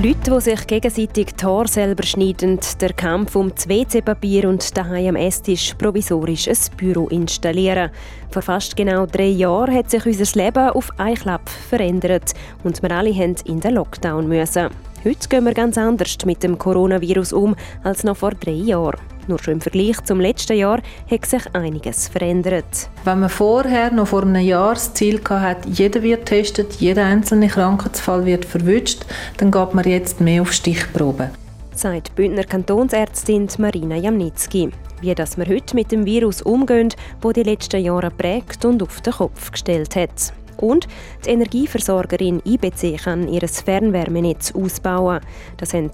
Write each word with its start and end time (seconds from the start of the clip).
Leute, 0.00 0.30
die 0.30 0.40
sich 0.40 0.66
gegenseitig 0.68 1.34
die 1.34 1.44
Haare 1.44 1.66
selber 1.66 2.04
schneiden, 2.04 2.60
der 2.80 2.92
Kampf 2.92 3.34
um 3.34 3.52
das 3.52 3.68
WC-Papier 3.68 4.48
und 4.48 4.76
daheim 4.76 5.08
am 5.08 5.16
Esstisch 5.16 5.74
provisorisch 5.74 6.46
ein 6.46 6.76
Büro 6.76 7.08
installieren. 7.08 7.90
Vor 8.30 8.42
fast 8.42 8.76
genau 8.76 9.06
drei 9.06 9.26
Jahren 9.26 9.74
hat 9.74 9.90
sich 9.90 10.06
unser 10.06 10.40
Leben 10.40 10.70
auf 10.70 10.88
einen 11.00 11.40
verändert 11.68 12.32
und 12.62 12.80
wir 12.80 12.92
alle 12.92 13.12
haben 13.12 13.34
in 13.44 13.58
den 13.58 13.74
Lockdown 13.74 14.28
müssen. 14.28 14.68
Heute 15.04 15.28
gehen 15.28 15.44
wir 15.44 15.54
ganz 15.54 15.76
anders 15.76 16.16
mit 16.24 16.44
dem 16.44 16.58
Coronavirus 16.58 17.32
um 17.32 17.56
als 17.82 18.04
noch 18.04 18.18
vor 18.18 18.30
drei 18.30 18.52
Jahren. 18.52 19.17
Nur 19.28 19.38
schon 19.38 19.54
im 19.54 19.60
Vergleich 19.60 20.02
zum 20.04 20.20
letzten 20.20 20.56
Jahr 20.56 20.80
hat 21.10 21.26
sich 21.26 21.42
einiges 21.54 22.08
verändert. 22.08 22.88
Wenn 23.04 23.20
man 23.20 23.28
vorher, 23.28 23.92
noch 23.92 24.08
vor 24.08 24.22
einem 24.22 24.42
Jahr, 24.42 24.72
das 24.72 24.94
Ziel 24.94 25.20
hatte, 25.28 25.68
jeder 25.68 26.02
wird 26.02 26.24
getestet, 26.24 26.76
jeder 26.80 27.04
einzelne 27.04 27.48
Krankheitsfall 27.48 28.24
wird 28.24 28.46
verwünscht, 28.46 29.04
dann 29.36 29.50
geht 29.50 29.74
man 29.74 29.84
jetzt 29.84 30.22
mehr 30.22 30.40
auf 30.40 30.52
Stichproben. 30.52 31.28
Sagt 31.74 32.16
Bündner 32.16 32.44
Kantonsärztin 32.44 33.48
Marina 33.58 33.96
Jamnitzki. 33.96 34.70
Wie 35.02 35.14
das 35.14 35.36
wir 35.36 35.46
heute 35.46 35.76
mit 35.76 35.92
dem 35.92 36.06
Virus 36.06 36.40
umgehen, 36.40 36.88
wo 37.20 37.30
die 37.30 37.42
letzten 37.42 37.84
Jahre 37.84 38.10
prägt 38.10 38.64
und 38.64 38.82
auf 38.82 39.02
den 39.02 39.12
Kopf 39.12 39.52
gestellt 39.52 39.94
hat. 39.94 40.32
Und 40.58 40.86
die 41.24 41.30
Energieversorgerin 41.30 42.42
IBC 42.44 42.98
kann 43.02 43.28
ihr 43.28 43.46
Fernwärmenetz 43.48 44.52
ausbauen. 44.54 45.20
Das 45.56 45.74
haben 45.74 45.90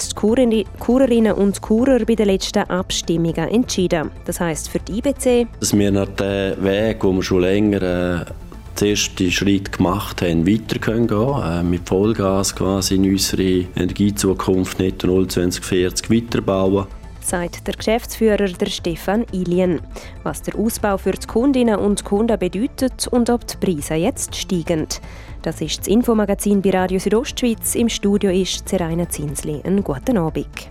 die 0.51 0.67
Kurerinnen 0.79 1.33
und 1.33 1.61
Kurer 1.61 2.05
bei 2.05 2.15
den 2.15 2.27
letzten 2.27 2.69
Abstimmungen 2.71 3.49
entschieden. 3.49 4.11
Das 4.25 4.41
heißt 4.41 4.69
für 4.69 4.79
die 4.79 4.99
IBC, 4.99 5.47
dass 5.61 5.77
wir 5.77 5.91
nach 5.91 6.09
dem 6.09 6.63
Weg, 6.65 7.03
wo 7.05 7.13
wir 7.13 7.23
schon 7.23 7.43
länger 7.43 7.83
äh, 7.83 8.25
den 8.81 8.89
ersten 8.89 9.31
Schritt 9.31 9.73
gemacht 9.73 10.23
haben, 10.23 10.47
weiter 10.47 10.79
können 10.79 11.07
gehen, 11.07 11.43
äh, 11.43 11.63
mit 11.63 11.89
Vollgas 11.89 12.55
quasi 12.55 12.97
in 12.97 13.11
unsere 13.11 13.67
Energiezukunft 13.77 14.79
Netto 14.79 15.07
0 15.07 15.29
2040 15.29 16.11
weiterbauen 16.11 16.87
sagt 17.25 17.67
der 17.67 17.75
Geschäftsführer 17.75 18.47
der 18.47 18.67
Stefan 18.67 19.25
Ilien. 19.33 19.81
Was 20.23 20.43
der 20.43 20.57
Ausbau 20.57 20.99
für 20.99 21.13
die 21.13 21.27
Kundinnen 21.27 21.79
und 21.79 22.05
Kunden 22.05 22.39
bedeutet 22.39 23.09
und 23.09 23.31
ob 23.31 23.47
die 23.47 23.57
Preise 23.57 23.95
jetzt 23.95 24.35
steigen. 24.35 24.87
Das 25.43 25.61
ist 25.61 25.81
das 25.81 25.89
Infomagazin 25.89 26.63
bei 26.63 26.71
Radio 26.71 26.99
Südostschweiz. 26.99 27.75
Im 27.75 27.89
Studio 27.89 28.31
ist 28.31 28.69
Zeraina 28.69 29.09
Zinsli. 29.09 29.61
Einen 29.65 29.83
guten 29.83 30.19
Abend. 30.19 30.71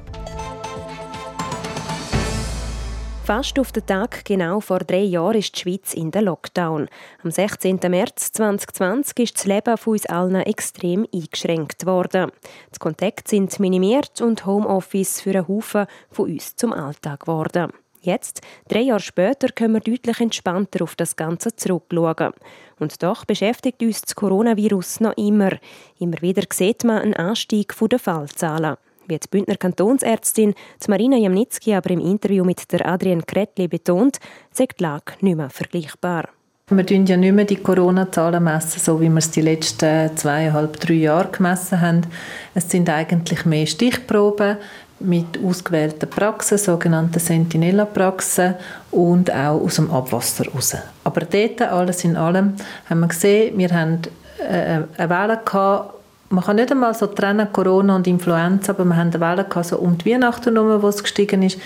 Fast 3.26 3.58
auf 3.58 3.72
den 3.72 3.86
Tag 3.86 4.26
genau 4.26 4.60
vor 4.60 4.80
drei 4.80 5.04
Jahren 5.04 5.38
ist 5.38 5.56
die 5.56 5.62
Schweiz 5.62 5.94
in 5.94 6.12
den 6.12 6.26
Lockdown. 6.26 6.90
Am 7.24 7.32
16. 7.32 7.80
März 7.88 8.34
2020 8.34 9.20
ist 9.20 9.38
das 9.38 9.46
Leben 9.46 9.78
von 9.78 9.94
uns 9.94 10.06
allen 10.08 10.36
extrem 10.36 11.08
eingeschränkt 11.14 11.86
worden. 11.86 12.34
Die 12.76 12.80
Kontakte 12.80 13.30
sind 13.30 13.58
minimiert 13.62 14.20
und 14.20 14.46
Homeoffice 14.46 15.22
für 15.22 15.30
einen 15.30 15.48
Haufen 15.48 15.86
von 16.12 16.32
uns 16.32 16.58
zum 16.58 16.74
Alltag 16.74 17.22
geworden. 17.22 17.72
Jetzt, 18.02 18.42
drei 18.68 18.82
Jahre 18.82 19.00
später, 19.00 19.48
können 19.48 19.76
wir 19.76 19.80
deutlich 19.80 20.20
entspannter 20.20 20.84
auf 20.84 20.98
das 20.98 21.16
Ganze 21.16 21.56
zurückschauen. 21.56 22.34
Und 22.78 23.02
doch 23.02 23.24
beschäftigt 23.24 23.82
uns 23.82 24.02
das 24.02 24.16
Coronavirus 24.16 25.00
noch 25.00 25.16
immer. 25.16 25.52
Immer 25.98 26.22
wieder 26.22 26.44
sieht 26.52 26.84
man 26.84 27.02
einen 27.02 27.14
Anstieg 27.14 27.74
der 27.90 28.00
Fallzahlen. 28.00 28.76
Wie 29.14 29.20
die 29.20 29.28
Bündner 29.30 29.58
Kantonsärztin 29.58 30.56
Marina 30.88 31.18
Jamnitzki 31.18 31.76
aber 31.76 31.92
im 31.92 32.00
Interview 32.00 32.44
mit 32.44 32.72
der 32.72 32.88
Adrienne 32.88 33.22
Kretli 33.22 33.68
betont, 33.68 34.18
sei 34.52 34.66
die 34.66 34.82
Lage 34.82 35.14
nicht 35.22 35.38
mehr 35.38 35.52
vergleichbar. 35.52 36.30
Wir 36.70 36.84
messen 36.84 37.06
ja 37.06 37.16
nicht 37.16 37.34
mehr 37.34 37.46
die 37.46 37.58
Corona-Zahlen 37.58 38.44
messen, 38.44 38.80
so 38.80 39.00
wie 39.00 39.10
wir 39.10 39.20
es 39.20 39.30
die 39.30 39.42
letzten 39.42 40.18
zweieinhalb, 40.18 40.80
drei 40.80 40.96
Jahre 40.96 41.30
gemessen 41.30 41.80
haben. 41.80 42.08
Es 42.56 42.72
sind 42.72 42.90
eigentlich 42.90 43.46
mehr 43.46 43.68
Stichproben 43.68 44.58
mit 45.00 45.38
ausgewählten 45.44 46.10
Praxen, 46.10 46.58
sogenannten 46.58 47.20
Sentinella-Praxen 47.20 48.56
und 48.90 49.32
auch 49.32 49.62
aus 49.62 49.76
dem 49.76 49.92
Abwasser 49.92 50.48
raus. 50.48 50.76
Aber 51.04 51.22
dort, 51.22 51.62
alles 51.62 52.04
in 52.04 52.16
allem, 52.16 52.56
haben 52.90 53.00
wir 53.00 53.10
gesehen, 53.10 53.56
wir 53.60 53.70
haben 53.70 54.00
äh, 54.40 54.82
eine 54.98 55.10
Welle 55.10 55.40
gehabt, 55.46 55.94
man 56.34 56.44
kann 56.44 56.56
nicht 56.56 56.72
einmal 56.72 56.94
so 56.96 57.08
trennen, 57.08 57.48
Corona 57.54 57.96
und 57.96 58.08
Influenza, 58.08 58.74
aber 58.74 58.86
wir 58.86 58.96
hatten 58.96 59.14
eine 59.14 59.20
Welle 59.20 59.44
gehabt, 59.46 59.68
so 59.68 59.78
um 59.78 59.98
die 59.98 60.12
Weihnachten 60.12 60.56
herum, 60.56 60.82
wo 60.82 60.88
es 60.88 61.04
gestiegen 61.04 61.44
ist. 61.44 61.60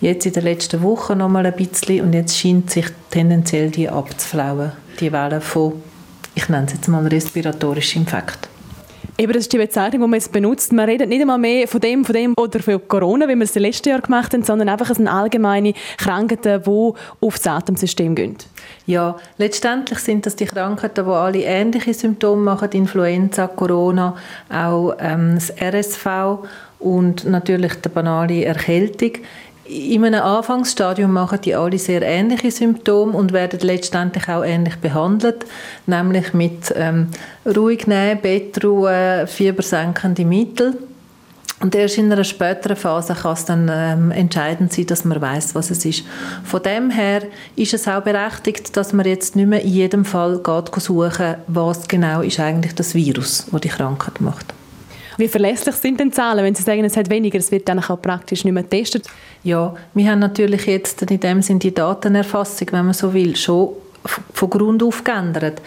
Jetzt 0.00 0.24
in 0.24 0.32
den 0.32 0.44
letzten 0.44 0.82
Wochen 0.82 1.18
noch 1.18 1.28
mal 1.28 1.44
ein 1.44 1.54
bisschen 1.54 2.04
und 2.04 2.12
jetzt 2.14 2.36
scheint 2.36 2.70
sich 2.70 2.86
tendenziell 3.10 3.70
die 3.70 3.88
abzuflauen, 3.88 4.72
die 4.98 5.12
Welle 5.12 5.40
von, 5.40 5.74
ich 6.34 6.48
nenne 6.48 6.66
es 6.66 6.72
jetzt 6.72 6.88
mal 6.88 7.06
respiratorischem 7.06 8.02
Infekt. 8.02 8.48
Eben, 9.20 9.32
das 9.32 9.42
ist 9.42 9.52
die 9.52 9.58
Bezeichnung, 9.58 10.02
die 10.02 10.08
man 10.10 10.14
jetzt 10.14 10.30
benutzt. 10.30 10.72
Man 10.72 10.88
redet 10.88 11.08
nicht 11.08 11.20
einmal 11.20 11.38
mehr 11.38 11.66
von 11.66 11.80
dem, 11.80 12.04
von 12.04 12.14
dem 12.14 12.34
oder 12.36 12.60
von 12.60 12.86
Corona, 12.86 13.28
wie 13.28 13.34
wir 13.34 13.42
es 13.42 13.54
letztes 13.56 13.90
Jahr 13.90 14.00
gemacht 14.00 14.32
haben, 14.32 14.44
sondern 14.44 14.68
einfach 14.68 14.94
sind 14.94 15.08
allgemeine 15.08 15.74
Krankheiten, 15.96 16.62
die 16.62 17.26
auf 17.26 17.36
das 17.36 17.46
Atemsystem 17.48 18.14
gehen. 18.14 18.36
Ja, 18.86 19.16
letztendlich 19.36 19.98
sind 19.98 20.24
das 20.24 20.36
die 20.36 20.44
Krankheiten, 20.44 21.04
die 21.04 21.10
alle 21.10 21.42
ähnliche 21.42 21.94
Symptome 21.94 22.42
machen, 22.42 22.70
Influenza, 22.70 23.48
Corona, 23.48 24.14
auch 24.50 24.94
ähm, 25.00 25.34
das 25.34 25.52
RSV 25.60 26.46
und 26.78 27.24
natürlich 27.24 27.74
die 27.74 27.88
banale 27.88 28.44
Erkältung. 28.44 29.14
In 29.68 30.02
einem 30.02 30.22
Anfangsstadium 30.22 31.12
machen 31.12 31.40
die 31.42 31.54
alle 31.54 31.78
sehr 31.78 32.00
ähnliche 32.00 32.50
Symptome 32.50 33.12
und 33.12 33.34
werden 33.34 33.60
letztendlich 33.60 34.26
auch 34.28 34.42
ähnlich 34.42 34.76
behandelt, 34.76 35.44
nämlich 35.86 36.32
mit 36.32 36.72
ähm, 36.74 37.08
ruhig 37.44 37.86
nehmen, 37.86 38.20
Bettruhe, 38.22 39.26
fiebersenkende 39.26 40.24
Mittel. 40.24 40.74
Und 41.60 41.74
erst 41.74 41.98
in 41.98 42.10
einer 42.10 42.24
späteren 42.24 42.76
Phase 42.76 43.14
kann 43.14 43.32
es 43.32 43.44
dann 43.44 43.70
ähm, 43.70 44.10
entscheidend 44.10 44.72
sein, 44.72 44.86
dass 44.86 45.04
man 45.04 45.20
weiß, 45.20 45.54
was 45.54 45.70
es 45.70 45.84
ist. 45.84 46.04
Von 46.44 46.62
dem 46.62 46.88
her 46.88 47.22
ist 47.56 47.74
es 47.74 47.88
auch 47.88 48.00
berechtigt, 48.00 48.74
dass 48.76 48.94
man 48.94 49.04
jetzt 49.04 49.36
nicht 49.36 49.48
mehr 49.48 49.60
in 49.60 49.72
jedem 49.72 50.04
Fall 50.04 50.38
geht 50.38 50.74
suchen, 50.80 51.34
was 51.46 51.88
genau 51.88 52.22
ist 52.22 52.40
eigentlich 52.40 52.74
das 52.74 52.94
Virus, 52.94 53.46
das 53.50 53.60
die 53.60 53.68
Krankheit 53.68 54.20
macht. 54.20 54.54
Wie 55.18 55.26
verlässlich 55.26 55.74
sind 55.74 55.98
denn 55.98 56.12
Zahlen, 56.12 56.44
wenn 56.44 56.54
Sie 56.54 56.62
sagen, 56.62 56.84
es 56.84 56.96
hat 56.96 57.10
weniger, 57.10 57.38
es 57.38 57.50
wird 57.50 57.68
dann 57.68 57.80
auch 57.80 58.00
praktisch 58.00 58.44
nicht 58.44 58.54
mehr 58.54 58.62
getestet? 58.62 59.04
Ja, 59.42 59.74
wir 59.92 60.10
haben 60.10 60.20
natürlich 60.20 60.64
jetzt 60.66 61.02
in 61.02 61.18
dem 61.18 61.42
Sinne 61.42 61.58
die 61.58 61.74
Datenerfassung, 61.74 62.68
wenn 62.70 62.84
man 62.84 62.94
so 62.94 63.12
will, 63.12 63.34
schon 63.34 63.70
von 64.32 64.48
Grund 64.48 64.80
auf 64.80 65.02
geändert. 65.02 65.60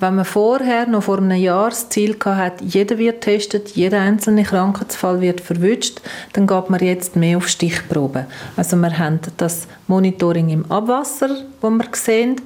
Wenn 0.00 0.16
man 0.16 0.24
vorher, 0.24 0.86
noch 0.86 1.04
vor 1.04 1.18
einem 1.18 1.38
Jahr, 1.38 1.68
das 1.68 1.90
Ziel 1.90 2.16
hatte, 2.24 2.64
jeder 2.64 2.96
wird 2.96 3.20
getestet, 3.20 3.70
jeder 3.70 4.00
einzelne 4.00 4.42
Krankheitsfall 4.42 5.20
wird 5.20 5.40
verwünscht, 5.42 6.00
dann 6.32 6.46
geht 6.46 6.70
man 6.70 6.80
jetzt 6.80 7.14
mehr 7.14 7.36
auf 7.36 7.46
Stichproben. 7.46 8.24
Also 8.56 8.76
wir 8.76 8.98
haben 8.98 9.20
das 9.36 9.68
Monitoring 9.86 10.48
im 10.48 10.70
Abwasser, 10.70 11.28
wo 11.60 11.70
wir 11.70 11.86
sehen, 11.92 12.36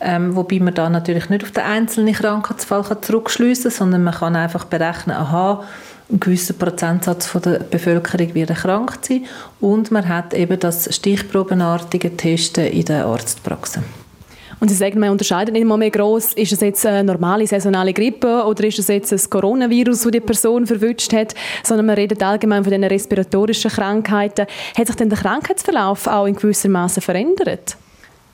ähm, 0.00 0.34
wobei 0.34 0.58
man 0.58 0.74
da 0.74 0.88
natürlich 0.88 1.28
nicht 1.28 1.44
auf 1.44 1.50
den 1.50 1.64
einzelnen 1.64 2.14
Krankheitsfall 2.14 2.84
zurückschliessen 3.00 3.70
kann, 3.70 3.78
sondern 3.78 4.04
man 4.04 4.14
kann 4.14 4.36
einfach 4.36 4.64
berechnen, 4.64 5.16
aha, 5.16 5.64
ein 6.10 6.20
gewisser 6.20 6.54
Prozentsatz 6.54 7.26
von 7.26 7.42
der 7.42 7.58
Bevölkerung 7.60 8.34
wird 8.34 8.50
erkrankt 8.50 9.04
sein 9.04 9.26
und 9.60 9.90
man 9.90 10.08
hat 10.08 10.32
eben 10.32 10.58
das 10.58 10.94
stichprobenartige 10.94 12.16
Testen 12.16 12.66
in 12.66 12.84
der 12.84 13.06
Arztpraxis. 13.06 13.82
Und 14.60 14.68
Sie 14.68 14.74
sagen, 14.74 14.98
man 14.98 15.10
unterscheidet 15.10 15.52
nicht 15.52 15.66
mal 15.66 15.76
mehr 15.76 15.90
groß, 15.90 16.32
ist 16.32 16.52
es 16.52 16.60
jetzt 16.60 16.84
eine 16.84 17.04
normale 17.04 17.46
saisonale 17.46 17.92
Grippe 17.92 18.44
oder 18.44 18.64
ist 18.64 18.78
es 18.78 18.88
jetzt 18.88 19.12
ein 19.12 19.30
Coronavirus, 19.30 20.02
das 20.02 20.12
die 20.12 20.20
Person 20.20 20.66
verwünscht 20.66 21.12
hat, 21.12 21.34
sondern 21.62 21.86
man 21.86 21.94
redet 21.94 22.22
allgemein 22.22 22.64
von 22.64 22.72
den 22.72 22.82
respiratorischen 22.82 23.70
Krankheiten. 23.70 24.46
Hat 24.76 24.86
sich 24.86 24.96
denn 24.96 25.10
der 25.10 25.18
Krankheitsverlauf 25.18 26.08
auch 26.08 26.26
in 26.26 26.34
gewissem 26.34 26.72
Maße 26.72 27.00
verändert? 27.00 27.76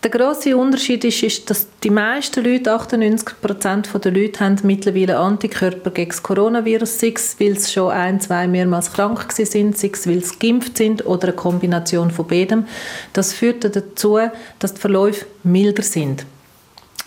Der 0.04 0.10
grosse 0.10 0.54
Unterschied 0.54 1.02
ist, 1.06 1.22
ist, 1.22 1.48
dass 1.48 1.66
die 1.82 1.88
meisten 1.88 2.44
Leute, 2.44 2.74
98 2.74 3.40
Prozent 3.40 3.88
der 4.04 4.12
Leute, 4.12 4.40
haben 4.40 4.58
mittlerweile 4.62 5.16
Antikörper 5.16 5.90
gegen 5.90 6.10
das 6.10 6.22
Coronavirus, 6.22 7.00
sei 7.00 7.14
es, 7.16 7.40
weil 7.40 7.58
sie 7.58 7.72
schon 7.72 7.90
ein, 7.90 8.20
zwei 8.20 8.46
mehrmals 8.46 8.92
krank 8.92 9.32
sind, 9.32 9.78
sei 9.78 9.90
weil 10.04 10.22
sie 10.22 10.38
geimpft 10.38 10.76
sind 10.76 11.06
oder 11.06 11.28
eine 11.28 11.32
Kombination 11.32 12.10
von 12.10 12.26
beidem. 12.26 12.66
Das 13.14 13.32
führt 13.32 13.64
dazu, 13.64 14.18
dass 14.58 14.74
die 14.74 14.80
Verläufe 14.82 15.24
milder 15.42 15.82
sind. 15.82 16.26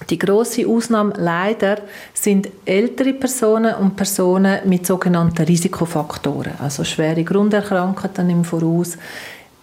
Die 0.09 0.17
große 0.17 0.67
Ausnahme 0.67 1.13
leider 1.17 1.81
sind 2.15 2.49
ältere 2.65 3.13
Personen 3.13 3.75
und 3.75 3.95
Personen 3.95 4.59
mit 4.65 4.87
sogenannten 4.87 5.43
Risikofaktoren, 5.43 6.53
also 6.59 6.83
schwere 6.83 7.23
Grunderkrankungen 7.23 8.29
im 8.29 8.43
Voraus, 8.43 8.97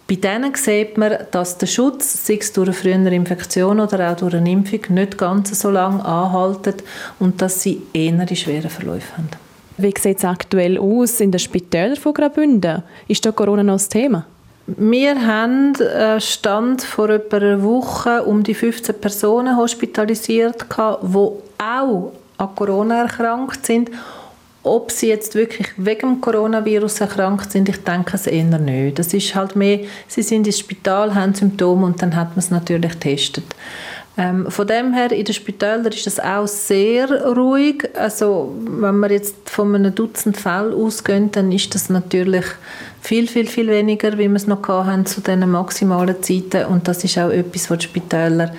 bei 0.06 0.16
denen 0.16 0.54
sieht 0.54 0.98
man, 0.98 1.16
dass 1.30 1.56
der 1.56 1.66
Schutz, 1.66 2.26
sei 2.26 2.36
es 2.38 2.52
durch 2.52 2.68
eine 2.68 2.76
frühere 2.76 3.14
Infektion 3.14 3.80
oder 3.80 4.12
auch 4.12 4.16
durch 4.16 4.34
eine 4.34 4.50
Impfung, 4.50 4.80
nicht 4.90 5.16
ganz 5.16 5.58
so 5.58 5.70
lange 5.70 6.04
anhaltet 6.04 6.84
und 7.18 7.40
dass 7.40 7.62
sie 7.62 7.82
eher 7.92 8.26
schwere 8.36 8.68
Verläufe 8.68 9.16
haben. 9.16 9.30
Wie 9.78 9.94
sieht 9.98 10.18
es 10.18 10.24
aktuell 10.24 10.78
aus 10.78 11.20
in 11.20 11.32
den 11.32 11.38
Spitälern 11.38 11.96
von 11.96 12.12
Graubünden? 12.12 12.82
Ist 13.08 13.24
da 13.24 13.32
Corona 13.32 13.62
noch 13.62 13.80
ein 13.80 13.88
Thema? 13.88 14.26
Wir 14.66 15.26
haben 15.26 15.74
Stand 16.18 16.82
vor 16.82 17.10
etwa 17.10 17.38
einer 17.38 17.62
Woche 17.62 18.22
um 18.24 18.42
die 18.42 18.54
15 18.54 19.00
Personen 19.00 19.56
hospitalisiert, 19.56 20.66
die 20.70 21.16
auch 21.58 22.12
an 22.38 22.54
Corona 22.54 23.02
erkrankt 23.02 23.66
sind. 23.66 23.90
Ob 24.64 24.90
sie 24.90 25.08
jetzt 25.08 25.34
wirklich 25.34 25.68
wegen 25.76 26.14
dem 26.14 26.20
Coronavirus 26.20 27.02
erkrankt 27.02 27.52
sind, 27.52 27.68
ich 27.68 27.84
denke 27.84 28.16
es 28.16 28.26
eher 28.26 28.58
nicht. 28.58 28.98
Das 28.98 29.12
ist 29.12 29.34
halt 29.34 29.56
mehr, 29.56 29.80
sie 30.08 30.22
sind 30.22 30.46
ins 30.46 30.58
Spital, 30.58 31.14
haben 31.14 31.34
Symptome 31.34 31.84
und 31.86 32.00
dann 32.00 32.16
hat 32.16 32.30
man 32.30 32.38
es 32.38 32.50
natürlich 32.50 32.92
getestet. 32.92 33.44
Ähm, 34.16 34.48
von 34.50 34.66
dem 34.66 34.94
her, 34.94 35.10
in 35.10 35.24
den 35.24 35.34
Spitälern 35.34 35.86
ist 35.86 36.06
es 36.06 36.20
auch 36.20 36.46
sehr 36.46 37.10
ruhig. 37.36 37.88
Also, 37.94 38.54
wenn 38.58 39.00
wir 39.00 39.10
jetzt 39.10 39.50
von 39.50 39.74
einem 39.74 39.94
Dutzend 39.94 40.36
Fällen 40.36 40.72
ausgehen, 40.72 41.32
dann 41.32 41.50
ist 41.50 41.74
das 41.74 41.90
natürlich 41.90 42.44
viel, 43.00 43.26
viel, 43.26 43.48
viel 43.48 43.66
weniger, 43.66 44.16
wie 44.16 44.28
wir 44.28 44.36
es 44.36 44.46
noch 44.46 44.66
hatten 44.66 45.04
zu 45.04 45.20
diesen 45.20 45.50
maximalen 45.50 46.22
Zeiten. 46.22 46.66
Und 46.66 46.86
das 46.86 47.02
ist 47.02 47.18
auch 47.18 47.30
etwas, 47.30 47.70
was 47.70 47.78
die 47.78 47.84
Spitäler 47.86 48.52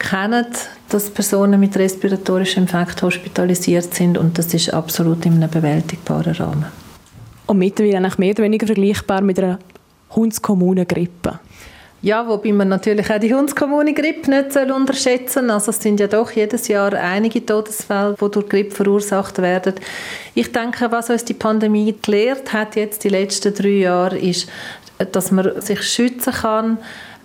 kennen, 0.00 0.46
dass 0.88 1.10
Personen 1.10 1.60
mit 1.60 1.76
respiratorischem 1.76 2.64
Infekt 2.64 3.00
hospitalisiert 3.02 3.94
sind 3.94 4.18
und 4.18 4.36
das 4.36 4.52
ist 4.52 4.74
absolut 4.74 5.24
in 5.26 5.34
einem 5.34 5.50
bewältigbaren 5.50 6.34
Rahmen. 6.34 6.66
Und 7.46 7.58
mittlerweile 7.58 8.10
mehr 8.16 8.30
oder 8.30 8.42
weniger 8.42 8.66
vergleichbar 8.66 9.22
mit 9.22 9.38
einer 9.38 9.58
Hundskommunengrippe. 10.16 11.38
Ja, 12.02 12.26
wobei 12.26 12.52
man 12.52 12.68
natürlich 12.68 13.10
auch 13.10 13.18
die 13.18 13.34
Hundskommune-Grippe 13.34 14.30
nicht 14.30 14.56
unterschätzen 14.56 15.42
soll. 15.42 15.50
Also 15.50 15.70
es 15.70 15.82
sind 15.82 16.00
ja 16.00 16.06
doch 16.06 16.30
jedes 16.32 16.66
Jahr 16.68 16.94
einige 16.94 17.44
Todesfälle, 17.44 18.16
die 18.18 18.30
durch 18.30 18.48
Grippe 18.48 18.74
verursacht 18.74 19.36
werden. 19.42 19.74
Ich 20.34 20.50
denke, 20.50 20.90
was 20.90 21.10
uns 21.10 21.26
die 21.26 21.34
Pandemie 21.34 21.94
gelehrt 22.00 22.54
hat 22.54 22.76
jetzt 22.76 23.04
die 23.04 23.10
letzten 23.10 23.52
drei 23.52 23.80
Jahre, 23.80 24.18
ist, 24.18 24.48
dass 25.12 25.30
man 25.30 25.60
sich 25.60 25.82
schützen 25.82 26.32
kann. 26.32 26.78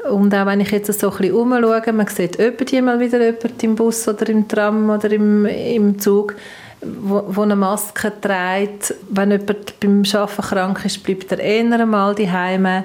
Und 0.10 0.34
auch 0.34 0.46
wenn 0.46 0.62
ich 0.62 0.72
jetzt 0.72 1.00
so 1.00 1.10
ein 1.10 1.18
bisschen 1.18 1.36
umschaue, 1.36 1.94
man 1.94 2.08
sieht 2.08 2.40
öppe 2.40 2.82
mal 2.82 3.00
wieder 3.00 3.24
jemand 3.24 3.64
im 3.64 3.76
Bus 3.76 4.08
oder 4.08 4.30
im 4.30 4.48
Tram 4.48 4.90
oder 4.90 5.12
im, 5.12 5.46
im 5.46 6.00
Zug, 6.00 6.36
wo, 6.82 7.24
wo 7.28 7.42
eine 7.42 7.56
Maske 7.56 8.12
trägt. 8.22 8.94
Wenn 9.10 9.32
jemand 9.32 9.80
beim 9.80 10.04
Arbeiten 10.14 10.42
krank 10.42 10.86
ist, 10.86 11.04
bleibt 11.04 11.32
er 11.32 11.40
eher 11.40 11.80
einmal 11.80 12.14
daheim 12.16 12.84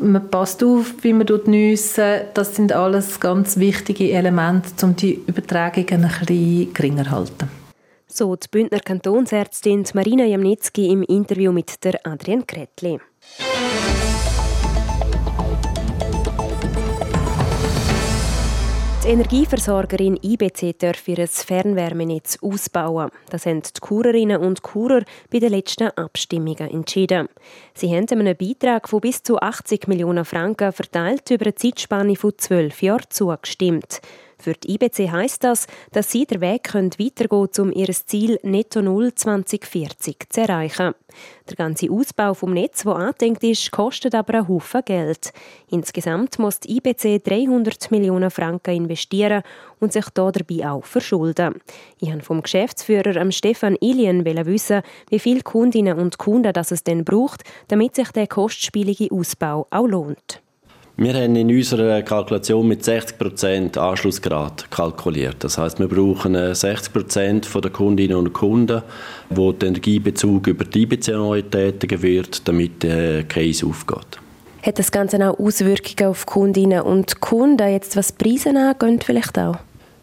man 0.00 0.28
passt 0.28 0.62
auf, 0.64 0.94
wie 1.02 1.12
man 1.12 1.26
nüssen. 1.46 2.22
Das 2.34 2.56
sind 2.56 2.72
alles 2.72 3.20
ganz 3.20 3.56
wichtige 3.56 4.10
Elemente, 4.10 4.70
um 4.84 4.96
die 4.96 5.22
Übertragungen 5.26 6.04
ein 6.04 6.26
bisschen 6.26 6.74
geringer 6.74 7.04
zu 7.04 7.10
halten. 7.10 7.50
So 8.08 8.36
die 8.36 8.48
Bündner 8.50 8.80
Kantonsärztin 8.80 9.84
Marina 9.94 10.24
Jamnitzki 10.24 10.90
im 10.90 11.02
Interview 11.02 11.52
mit 11.52 11.82
der 11.84 11.98
Adrian 12.04 12.46
Kretli. 12.46 12.98
Die 19.04 19.08
Energieversorgerin 19.08 20.16
IBC 20.22 20.78
darf 20.78 21.08
ihr 21.08 21.26
Fernwärmenetz 21.26 22.38
ausbauen. 22.40 23.10
Das 23.30 23.46
haben 23.46 23.60
die 23.60 23.80
Kurerinnen 23.80 24.40
und 24.40 24.62
Kurer 24.62 25.02
bei 25.28 25.40
den 25.40 25.50
letzten 25.50 25.88
Abstimmungen 25.88 26.70
entschieden. 26.70 27.28
Sie 27.74 27.92
haben 27.92 28.06
einem 28.20 28.36
Beitrag 28.36 28.88
von 28.88 29.00
bis 29.00 29.24
zu 29.24 29.40
80 29.40 29.88
Millionen 29.88 30.24
Franken 30.24 30.72
verteilt 30.72 31.28
über 31.32 31.46
eine 31.46 31.54
Zeitspanne 31.56 32.14
von 32.14 32.38
zwölf 32.38 32.80
Jahren 32.80 33.10
zugestimmt. 33.10 34.00
Für 34.42 34.54
die 34.54 34.74
IBC 34.74 35.12
heisst 35.12 35.44
das, 35.44 35.68
dass 35.92 36.10
sie 36.10 36.26
den 36.26 36.40
Weg 36.40 36.74
weitergehen 36.74 37.28
können, 37.28 37.68
um 37.68 37.72
ihr 37.72 37.88
Ziel 37.92 38.40
Netto 38.42 38.82
Null 38.82 39.14
2040 39.14 40.16
zu 40.30 40.40
erreichen. 40.40 40.94
Der 41.48 41.56
ganze 41.56 41.88
Ausbau 41.88 42.34
vom 42.34 42.52
Netz, 42.52 42.82
der 42.82 42.96
angedenkt 42.96 43.44
ist, 43.44 43.70
kostet 43.70 44.16
aber 44.16 44.34
einen 44.34 44.48
Haufen 44.48 44.82
Geld. 44.84 45.32
Insgesamt 45.70 46.40
muss 46.40 46.58
die 46.58 46.76
IBC 46.76 47.22
300 47.22 47.92
Millionen 47.92 48.32
Franken 48.32 48.74
investieren 48.74 49.44
und 49.78 49.92
sich 49.92 50.06
dabei 50.12 50.68
auch 50.68 50.84
verschulden. 50.84 51.60
Ich 52.00 52.10
habe 52.10 52.22
vom 52.22 52.42
Geschäftsführer 52.42 53.30
Stefan 53.30 53.76
Ilien 53.80 54.24
wissen, 54.24 54.82
wie 55.08 55.20
viele 55.20 55.42
Kundinnen 55.42 56.00
und 56.00 56.18
Kunden 56.18 56.52
das 56.52 56.72
es 56.72 56.82
denn 56.82 57.04
braucht, 57.04 57.44
damit 57.68 57.94
sich 57.94 58.10
der 58.10 58.26
kostspielige 58.26 59.08
Ausbau 59.12 59.68
auch 59.70 59.86
lohnt. 59.86 60.42
Wir 60.96 61.14
haben 61.14 61.36
in 61.36 61.48
unserer 61.48 62.02
Kalkulation 62.02 62.68
mit 62.68 62.82
60% 62.82 63.78
Anschlussgrad 63.78 64.70
kalkuliert. 64.70 65.36
Das 65.40 65.56
heißt, 65.56 65.78
wir 65.78 65.88
brauchen 65.88 66.36
60% 66.36 67.60
der 67.60 67.70
Kundinnen 67.70 68.16
und 68.16 68.34
Kunden, 68.34 68.82
wo 69.30 69.52
der 69.52 69.68
Energiebezug 69.68 70.48
über 70.48 70.66
die 70.66 70.82
IBC 70.82 71.08
neu 71.08 71.40
tätigen 71.40 72.02
wird, 72.02 72.46
damit 72.46 72.82
der 72.82 73.24
Case 73.24 73.64
aufgeht. 73.64 74.20
Hat 74.62 74.78
das 74.78 74.92
Ganze 74.92 75.16
auch 75.26 75.38
Auswirkungen 75.38 76.10
auf 76.10 76.26
Kundinnen 76.26 76.82
und 76.82 77.20
Kunden, 77.20 77.68
jetzt 77.68 77.96
was 77.96 78.12
Preise 78.12 78.50
angeht 78.50 79.04
vielleicht 79.04 79.38
auch? 79.38 79.56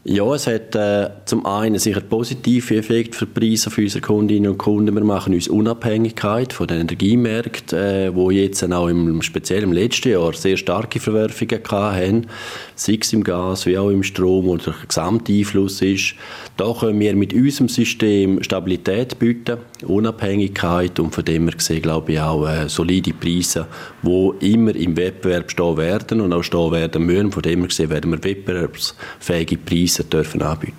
Ja, 0.06 0.34
es 0.34 0.48
hat 0.48 0.76
äh, 0.76 1.10
zum 1.26 1.46
einen 1.46 1.78
sicher 1.78 2.00
positive 2.00 2.78
Effekt 2.78 3.16
für 3.16 3.26
die 3.26 3.38
Preise 3.38 3.70
für 3.70 3.82
unsere 3.82 4.00
Kundinnen 4.00 4.52
und 4.52 4.58
Kunden. 4.58 4.96
Wir 4.96 5.04
machen 5.04 5.34
uns 5.34 5.50
Unabhängigkeit 5.50 6.54
von 6.54 6.68
den 6.68 6.80
Energiemärkten, 6.80 7.78
äh, 7.78 8.16
wo 8.16 8.32
jetzt 8.32 8.64
auch 8.64 8.88
im, 8.88 9.22
speziell 9.22 9.64
im 9.64 9.74
letzten 9.74 10.12
Jahr 10.12 10.32
sehr 10.32 10.56
starke 10.56 11.02
Verwerfungen 11.02 11.62
hatten, 11.70 12.28
sei 12.76 12.98
es 13.02 13.12
im 13.12 13.26
Gas 13.26 13.66
wie 13.66 13.78
auch 13.78 13.90
im 13.90 14.04
Strom 14.04 14.48
oder 14.48 14.64
der 14.64 14.76
gesamte 14.88 15.34
Einfluss 15.34 15.82
ist. 15.82 16.16
Da 16.56 16.74
können 16.80 17.02
wir 17.02 17.14
mit 17.18 17.34
unserem 17.34 17.68
System 17.68 18.42
Stabilität 18.42 19.20
bieten, 19.20 19.58
Unabhängigkeit 19.86 20.98
und 21.02 21.14
von 21.14 21.26
dem 21.26 21.50
her 21.50 21.58
gesehen, 21.58 21.82
glaube 21.82 22.14
ich, 22.14 22.22
auch 22.22 22.48
äh, 22.48 22.70
solide 22.70 23.12
Preise, 23.12 23.68
die 24.02 24.54
immer 24.54 24.74
im 24.74 24.96
Wettbewerb 24.96 25.52
stehen 25.52 25.76
werden 25.76 26.22
und 26.22 26.32
auch 26.32 26.44
stehen 26.44 26.72
werden 26.72 27.06
müssen. 27.06 27.34
Von 27.34 27.44
dem 27.44 27.60
her 27.60 27.68
gesehen 27.68 27.90
werden 27.90 28.12
wir 28.12 28.24
wettbewerbsfähige 28.24 29.58
Preise 29.58 29.89
Preise 29.90 30.04
dürfen 30.04 30.42
anbieten 30.42 30.76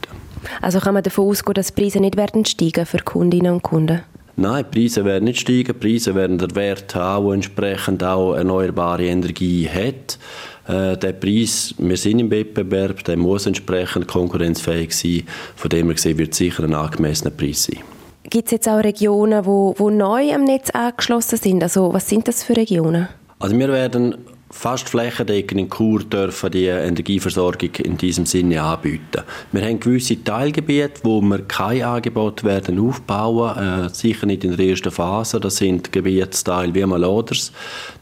Also 0.60 0.78
kann 0.78 0.94
man 0.94 1.02
davon 1.02 1.28
ausgehen, 1.28 1.54
dass 1.54 1.72
die 1.72 1.80
Preise 1.80 2.00
nicht 2.00 2.16
werden 2.16 2.44
steigen 2.44 2.86
für 2.86 2.98
Kundinnen 2.98 3.54
und 3.54 3.62
Kunden? 3.62 4.02
Nein, 4.36 4.64
die 4.64 4.78
Preise 4.78 5.04
werden 5.04 5.24
nicht 5.24 5.40
steigen. 5.40 5.66
Die 5.66 5.72
Preise 5.72 6.14
werden 6.14 6.38
den 6.38 6.54
Wert 6.54 6.94
haben, 6.94 7.26
der 7.26 7.34
entsprechend 7.34 8.04
auch 8.04 8.34
erneuerbare 8.34 9.04
Energie 9.04 9.68
hat. 9.68 10.18
Äh, 10.66 10.96
der 10.96 11.12
Preis, 11.12 11.74
wir 11.76 11.96
sind 11.96 12.20
im 12.20 12.30
Wettbewerb, 12.30 13.04
der 13.04 13.16
muss 13.16 13.46
entsprechend 13.46 14.06
konkurrenzfähig 14.06 14.96
sein. 14.96 15.24
Von 15.56 15.68
dem 15.70 15.86
her 15.86 15.94
gesehen 15.94 16.18
wird 16.18 16.34
sicher 16.34 16.62
ein 16.64 16.74
angemessener 16.74 17.32
Preis 17.32 17.64
sein. 17.64 17.80
Gibt 18.22 18.46
es 18.46 18.52
jetzt 18.52 18.68
auch 18.68 18.78
Regionen, 18.78 19.44
wo, 19.44 19.74
wo 19.76 19.90
neu 19.90 20.32
am 20.32 20.44
Netz 20.44 20.70
angeschlossen 20.70 21.36
sind? 21.36 21.62
Also 21.62 21.92
was 21.92 22.08
sind 22.08 22.28
das 22.28 22.44
für 22.44 22.56
Regionen? 22.56 23.08
Also 23.40 23.58
wir 23.58 23.68
werden 23.68 24.14
fast 24.52 24.88
flächendeckend 24.88 25.60
in 25.60 25.70
Chur 25.70 26.02
dürfen 26.02 26.50
die 26.50 26.66
Energieversorgung 26.66 27.70
in 27.84 27.96
diesem 27.96 28.26
Sinne 28.26 28.60
anbieten. 28.60 29.22
Wir 29.52 29.62
haben 29.62 29.78
gewisse 29.78 30.22
Teilgebiete, 30.22 31.00
wo 31.04 31.20
wir 31.20 31.42
kein 31.42 31.82
Angebot 31.82 32.42
werden 32.42 32.80
aufbauen, 32.80 33.86
äh, 33.86 33.88
sicher 33.90 34.26
nicht 34.26 34.42
in 34.42 34.56
der 34.56 34.66
ersten 34.66 34.90
Phase. 34.90 35.38
Das 35.38 35.56
sind 35.56 35.92
Gebietsteile 35.92 36.74
wie 36.74 36.84
Maloders. 36.84 37.52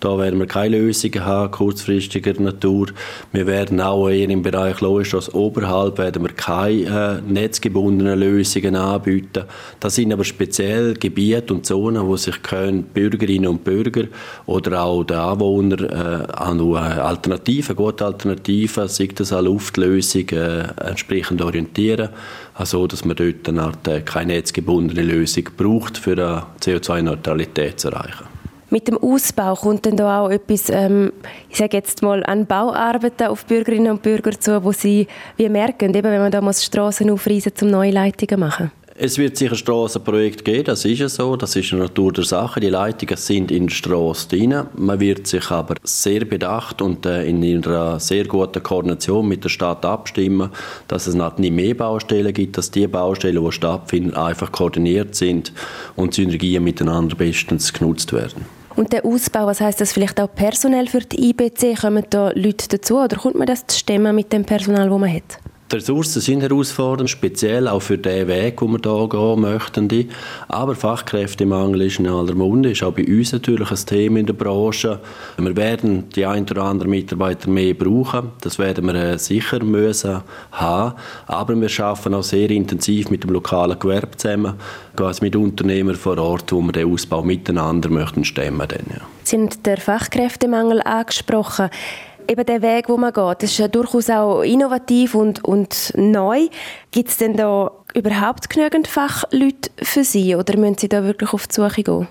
Da 0.01 0.17
werden 0.17 0.39
wir 0.39 0.47
keine 0.47 0.79
Lösungen 0.79 1.25
haben, 1.25 1.51
kurzfristiger 1.51 2.41
Natur. 2.41 2.89
Wir 3.33 3.47
werden 3.47 3.81
auch 3.83 4.09
eher 4.09 4.31
im 4.31 4.43
Bereich 4.43 4.81
Loestrasse 4.81 5.35
oberhalb 5.35 5.99
werden 5.99 6.23
wir 6.23 6.33
keine 6.33 7.21
äh, 7.27 7.31
netzgebundenen 7.31 8.19
Lösungen 8.19 8.75
anbieten. 8.75 9.45
Das 9.81 9.97
sind 9.97 10.13
aber 10.15 10.25
speziell 10.25 10.95
Gebiete 10.95 11.53
und 11.53 11.67
Zonen, 11.67 12.07
wo 12.07 12.17
sich 12.17 12.43
können 12.43 12.85
Bürgerinnen 12.85 13.49
und 13.49 13.65
Bürger 13.65 14.05
oder 14.47 14.83
auch 14.83 15.05
die 15.05 15.15
Anwohner 15.15 15.81
äh, 15.81 16.38
an 16.41 16.61
Alternativen, 16.61 17.77
gute 17.77 18.05
Alternativen, 18.05 18.89
sei 18.89 19.09
das 19.15 19.33
eine 19.33 19.43
Luftlösung, 19.43 20.29
äh, 20.31 20.65
entsprechend 20.85 21.43
orientieren, 21.43 22.11
also 22.55 22.87
dass 22.87 23.05
man 23.05 23.17
dort 23.17 23.49
eine 23.49 23.63
Art, 23.63 23.89
äh, 23.89 24.01
keine 24.03 24.35
netzgebundene 24.35 25.03
Lösung 25.03 25.45
braucht, 25.57 25.99
für 25.99 26.13
eine 26.13 26.47
CO2-Neutralität 26.61 27.81
zu 27.81 27.89
erreichen. 27.89 28.27
Mit 28.71 28.87
dem 28.87 28.99
Ausbau 28.99 29.55
kommt 29.55 29.87
dann 29.87 29.97
da 29.97 30.21
auch 30.21 30.31
etwas, 30.31 30.69
ähm, 30.69 31.13
ich 31.49 31.57
sage 31.57 31.79
jetzt 31.79 32.03
mal, 32.03 32.23
an 32.25 32.45
Bauarbeiten 32.45 33.29
auf 33.29 33.47
Bürgerinnen 33.47 33.93
und 33.93 34.03
Bürger 34.03 34.39
zu, 34.39 34.63
wo 34.63 34.73
sie 34.73 35.07
wie 35.37 35.49
merken, 35.49 35.95
eben 35.95 36.11
wenn 36.11 36.21
man 36.21 36.31
da 36.31 36.43
muss 36.43 36.63
Straßen 36.63 37.09
aufreißen, 37.11 37.53
um 37.63 37.71
neue 37.71 37.93
Leitungen 37.93 38.41
machen. 38.41 38.71
Es 39.01 39.17
wird 39.17 39.37
sicher 39.37 39.55
Strassenprojekte 39.55 40.43
geben, 40.43 40.65
das 40.65 40.85
ist 40.85 40.99
ja 40.99 41.09
so, 41.09 41.37
das 41.37 41.55
ist 41.55 41.73
eine 41.73 41.83
Natur 41.83 42.13
der 42.13 42.25
Sache. 42.25 42.59
Die 42.59 42.69
Leitungen 42.69 43.17
sind 43.17 43.53
in 43.53 43.69
die 43.69 43.73
Strasse 43.73 44.29
drin. 44.29 44.65
Man 44.75 44.99
wird 44.99 45.29
sich 45.29 45.53
aber 45.53 45.77
sehr 45.85 46.25
bedacht 46.25 46.83
und 46.83 47.07
äh, 47.07 47.25
in 47.25 47.45
einer 47.45 48.01
sehr 48.01 48.25
guten 48.25 48.61
Koordination 48.61 49.29
mit 49.29 49.45
der 49.45 49.51
Stadt 49.51 49.85
abstimmen, 49.85 50.51
dass 50.89 51.07
es 51.07 51.15
nicht 51.15 51.53
mehr 51.53 51.75
Baustellen 51.75 52.35
gibt, 52.35 52.59
dass 52.59 52.73
die 52.73 52.89
Baustellen, 52.89 53.45
die 53.45 53.53
stattfinden, 53.53 54.15
einfach 54.15 54.51
koordiniert 54.51 55.15
sind 55.15 55.53
und 55.95 56.15
Synergien 56.15 56.65
miteinander 56.65 57.15
bestens 57.15 57.73
genutzt 57.73 58.13
werden. 58.13 58.47
Und 58.75 58.93
der 58.93 59.05
Ausbau, 59.05 59.47
was 59.47 59.61
heißt 59.61 59.81
das 59.81 59.93
vielleicht 59.93 60.21
auch 60.21 60.35
personell 60.35 60.89
für 60.89 61.03
die 61.03 61.31
IBC? 61.31 61.81
Kommen 61.81 62.05
da 62.11 62.33
Leute 62.35 62.67
dazu 62.69 62.99
oder 62.99 63.17
kommt 63.17 63.37
man 63.37 63.47
das 63.47 63.65
zu 63.65 63.79
stemmen 63.79 64.17
mit 64.17 64.33
dem 64.33 64.45
Personal, 64.45 64.89
das 64.89 64.99
man 64.99 65.15
hat? 65.15 65.39
Die 65.71 65.77
Ressourcen 65.77 66.23
sind 66.23 66.41
herausfordernd, 66.41 67.11
speziell 67.11 67.69
auch 67.69 67.83
für 67.83 67.99
den 67.99 68.27
Weg, 68.27 68.59
den 68.59 68.73
wir 68.73 68.81
hier 68.83 69.09
gehen 69.09 69.41
möchten. 69.41 70.09
Aber 70.49 70.75
Fachkräftemangel 70.75 71.83
ist 71.83 71.99
in 71.99 72.07
aller 72.07 72.35
Munde, 72.35 72.71
ist 72.71 72.83
auch 72.83 72.95
bei 72.95 73.05
uns 73.07 73.33
natürlich 73.33 73.71
ein 73.71 73.77
Thema 73.77 74.19
in 74.21 74.25
der 74.25 74.33
Branche. 74.33 74.99
Wir 75.37 75.57
werden 75.57 76.09
die 76.09 76.25
ein 76.25 76.45
oder 76.45 76.63
anderen 76.63 76.91
Mitarbeiter 76.91 77.51
mehr 77.51 77.75
brauchen, 77.75 78.31
das 78.41 78.59
werden 78.59 78.87
wir 78.87 78.95
äh, 78.95 79.19
sicher 79.19 79.63
müssen 79.63 80.23
haben. 80.53 80.95
Aber 81.27 81.55
wir 81.55 81.85
arbeiten 81.85 82.15
auch 82.15 82.23
sehr 82.23 82.49
intensiv 82.49 83.11
mit 83.11 83.25
dem 83.25 83.33
lokalen 83.33 83.79
Gewerbe 83.79 84.17
zusammen, 84.17 84.55
quasi 84.97 85.23
mit 85.23 85.37
Unternehmern 85.37 85.97
vor 85.97 86.17
Ort, 86.17 86.51
wo 86.51 86.63
wir 86.63 86.73
den 86.73 86.91
Ausbau 86.91 87.23
miteinander 87.23 87.91
möchten 87.91 88.25
stemmen. 88.25 88.67
Dann, 88.67 88.87
ja. 88.89 89.33
Haben 89.33 89.51
den 89.63 89.77
Fachkräftemangel 89.77 90.81
angesprochen 90.81 91.69
eben 92.29 92.47
der 92.47 92.63
Weg, 92.63 92.89
wo 92.89 92.97
man 92.97 93.13
geht, 93.13 93.43
das 93.43 93.51
ist 93.51 93.59
ja 93.59 93.69
durchaus 93.69 94.11
auch 94.11 94.43
innovativ 94.43 95.15
und, 95.15 95.45
und 95.45 95.93
neu. 95.97 96.49
Gibt 96.91 97.09
es 97.09 97.17
denn 97.17 97.37
da 97.37 97.71
überhaupt 97.95 98.51
genügend 98.51 98.87
Fachleute 98.87 99.71
für 99.83 100.05
Sie 100.05 100.37
oder 100.37 100.57
müssen 100.57 100.79
Sie 100.79 100.89
da 100.89 101.03
wirklich 101.05 101.33
auf 101.33 101.47
die 101.47 101.55
Suche 101.55 101.83
gehen? 101.83 102.09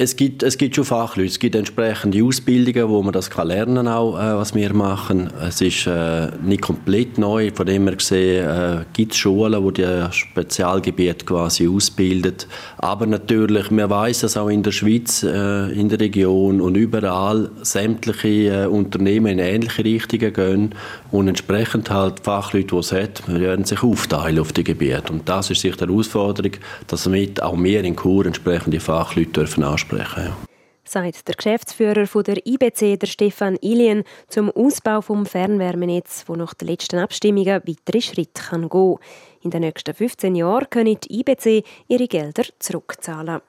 Es 0.00 0.14
gibt, 0.14 0.44
es 0.44 0.56
gibt 0.56 0.76
schon 0.76 0.84
Fachleute, 0.84 1.28
es 1.28 1.40
gibt 1.40 1.56
entsprechende 1.56 2.22
Ausbildungen, 2.22 2.88
wo 2.88 3.02
man 3.02 3.12
das 3.12 3.30
kann 3.30 3.48
lernen 3.48 3.88
auch, 3.88 4.16
äh, 4.16 4.36
was 4.36 4.54
wir 4.54 4.72
machen. 4.72 5.28
Es 5.42 5.60
ist 5.60 5.88
äh, 5.88 6.28
nicht 6.40 6.62
komplett 6.62 7.18
neu, 7.18 7.50
von 7.52 7.66
dem 7.66 7.88
her 7.88 7.96
gesehen 7.96 8.48
äh, 8.48 8.84
gibt 8.92 9.10
es 9.10 9.18
Schulen, 9.18 9.60
die 9.74 9.82
die 9.82 10.06
Spezialgebiete 10.12 11.24
quasi 11.24 11.66
ausbilden. 11.66 12.36
Aber 12.76 13.06
natürlich, 13.06 13.72
man 13.72 13.90
weiß, 13.90 14.20
dass 14.20 14.36
auch 14.36 14.50
in 14.50 14.62
der 14.62 14.70
Schweiz, 14.70 15.24
äh, 15.24 15.72
in 15.72 15.88
der 15.88 15.98
Region 15.98 16.60
und 16.60 16.76
überall 16.76 17.50
sämtliche 17.62 18.28
äh, 18.28 18.66
Unternehmen 18.66 19.26
in 19.26 19.38
ähnliche 19.40 19.84
Richtungen 19.84 20.32
gehen 20.32 20.74
und 21.10 21.28
entsprechend 21.28 21.90
halt 21.90 22.20
Fachleute, 22.20 22.68
die 22.74 22.76
es 22.76 22.92
hat, 22.92 23.22
werden 23.28 23.64
sich 23.64 23.82
aufteilen 23.82 24.38
auf 24.38 24.52
die 24.52 24.64
Gebiete. 24.64 25.12
Und 25.12 25.28
das 25.28 25.50
ist 25.50 25.60
sicher 25.60 25.76
die 25.76 25.92
Herausforderung, 25.92 26.52
dass 26.86 27.04
damit 27.04 27.42
auch 27.42 27.58
wir 27.58 27.84
in 27.84 27.96
Chur 27.96 28.26
entsprechende 28.26 28.80
Fachleute 28.80 29.30
dürfen 29.30 29.64
ansprechen. 29.64 30.24
Ja. 30.24 30.36
Sagt 30.84 31.28
der 31.28 31.34
Geschäftsführer 31.34 32.06
von 32.06 32.24
der 32.24 32.46
IBC, 32.46 32.98
der 32.98 33.06
Stefan 33.06 33.58
Ilien, 33.60 34.04
zum 34.28 34.50
Ausbau 34.50 35.00
des 35.00 35.28
Fernwärmenetz, 35.28 36.24
wo 36.26 36.34
nach 36.34 36.54
den 36.54 36.68
letzten 36.68 36.98
Abstimmungen 36.98 37.62
weitere 37.66 38.00
Schritte 38.00 38.42
gehen 38.50 38.68
kann. 38.70 38.96
In 39.42 39.50
den 39.50 39.60
nächsten 39.60 39.92
15 39.92 40.34
Jahren 40.34 40.70
können 40.70 40.96
die 40.98 41.20
IBC 41.20 41.62
ihre 41.88 42.08
Gelder 42.08 42.44
zurückzahlen. 42.58 43.40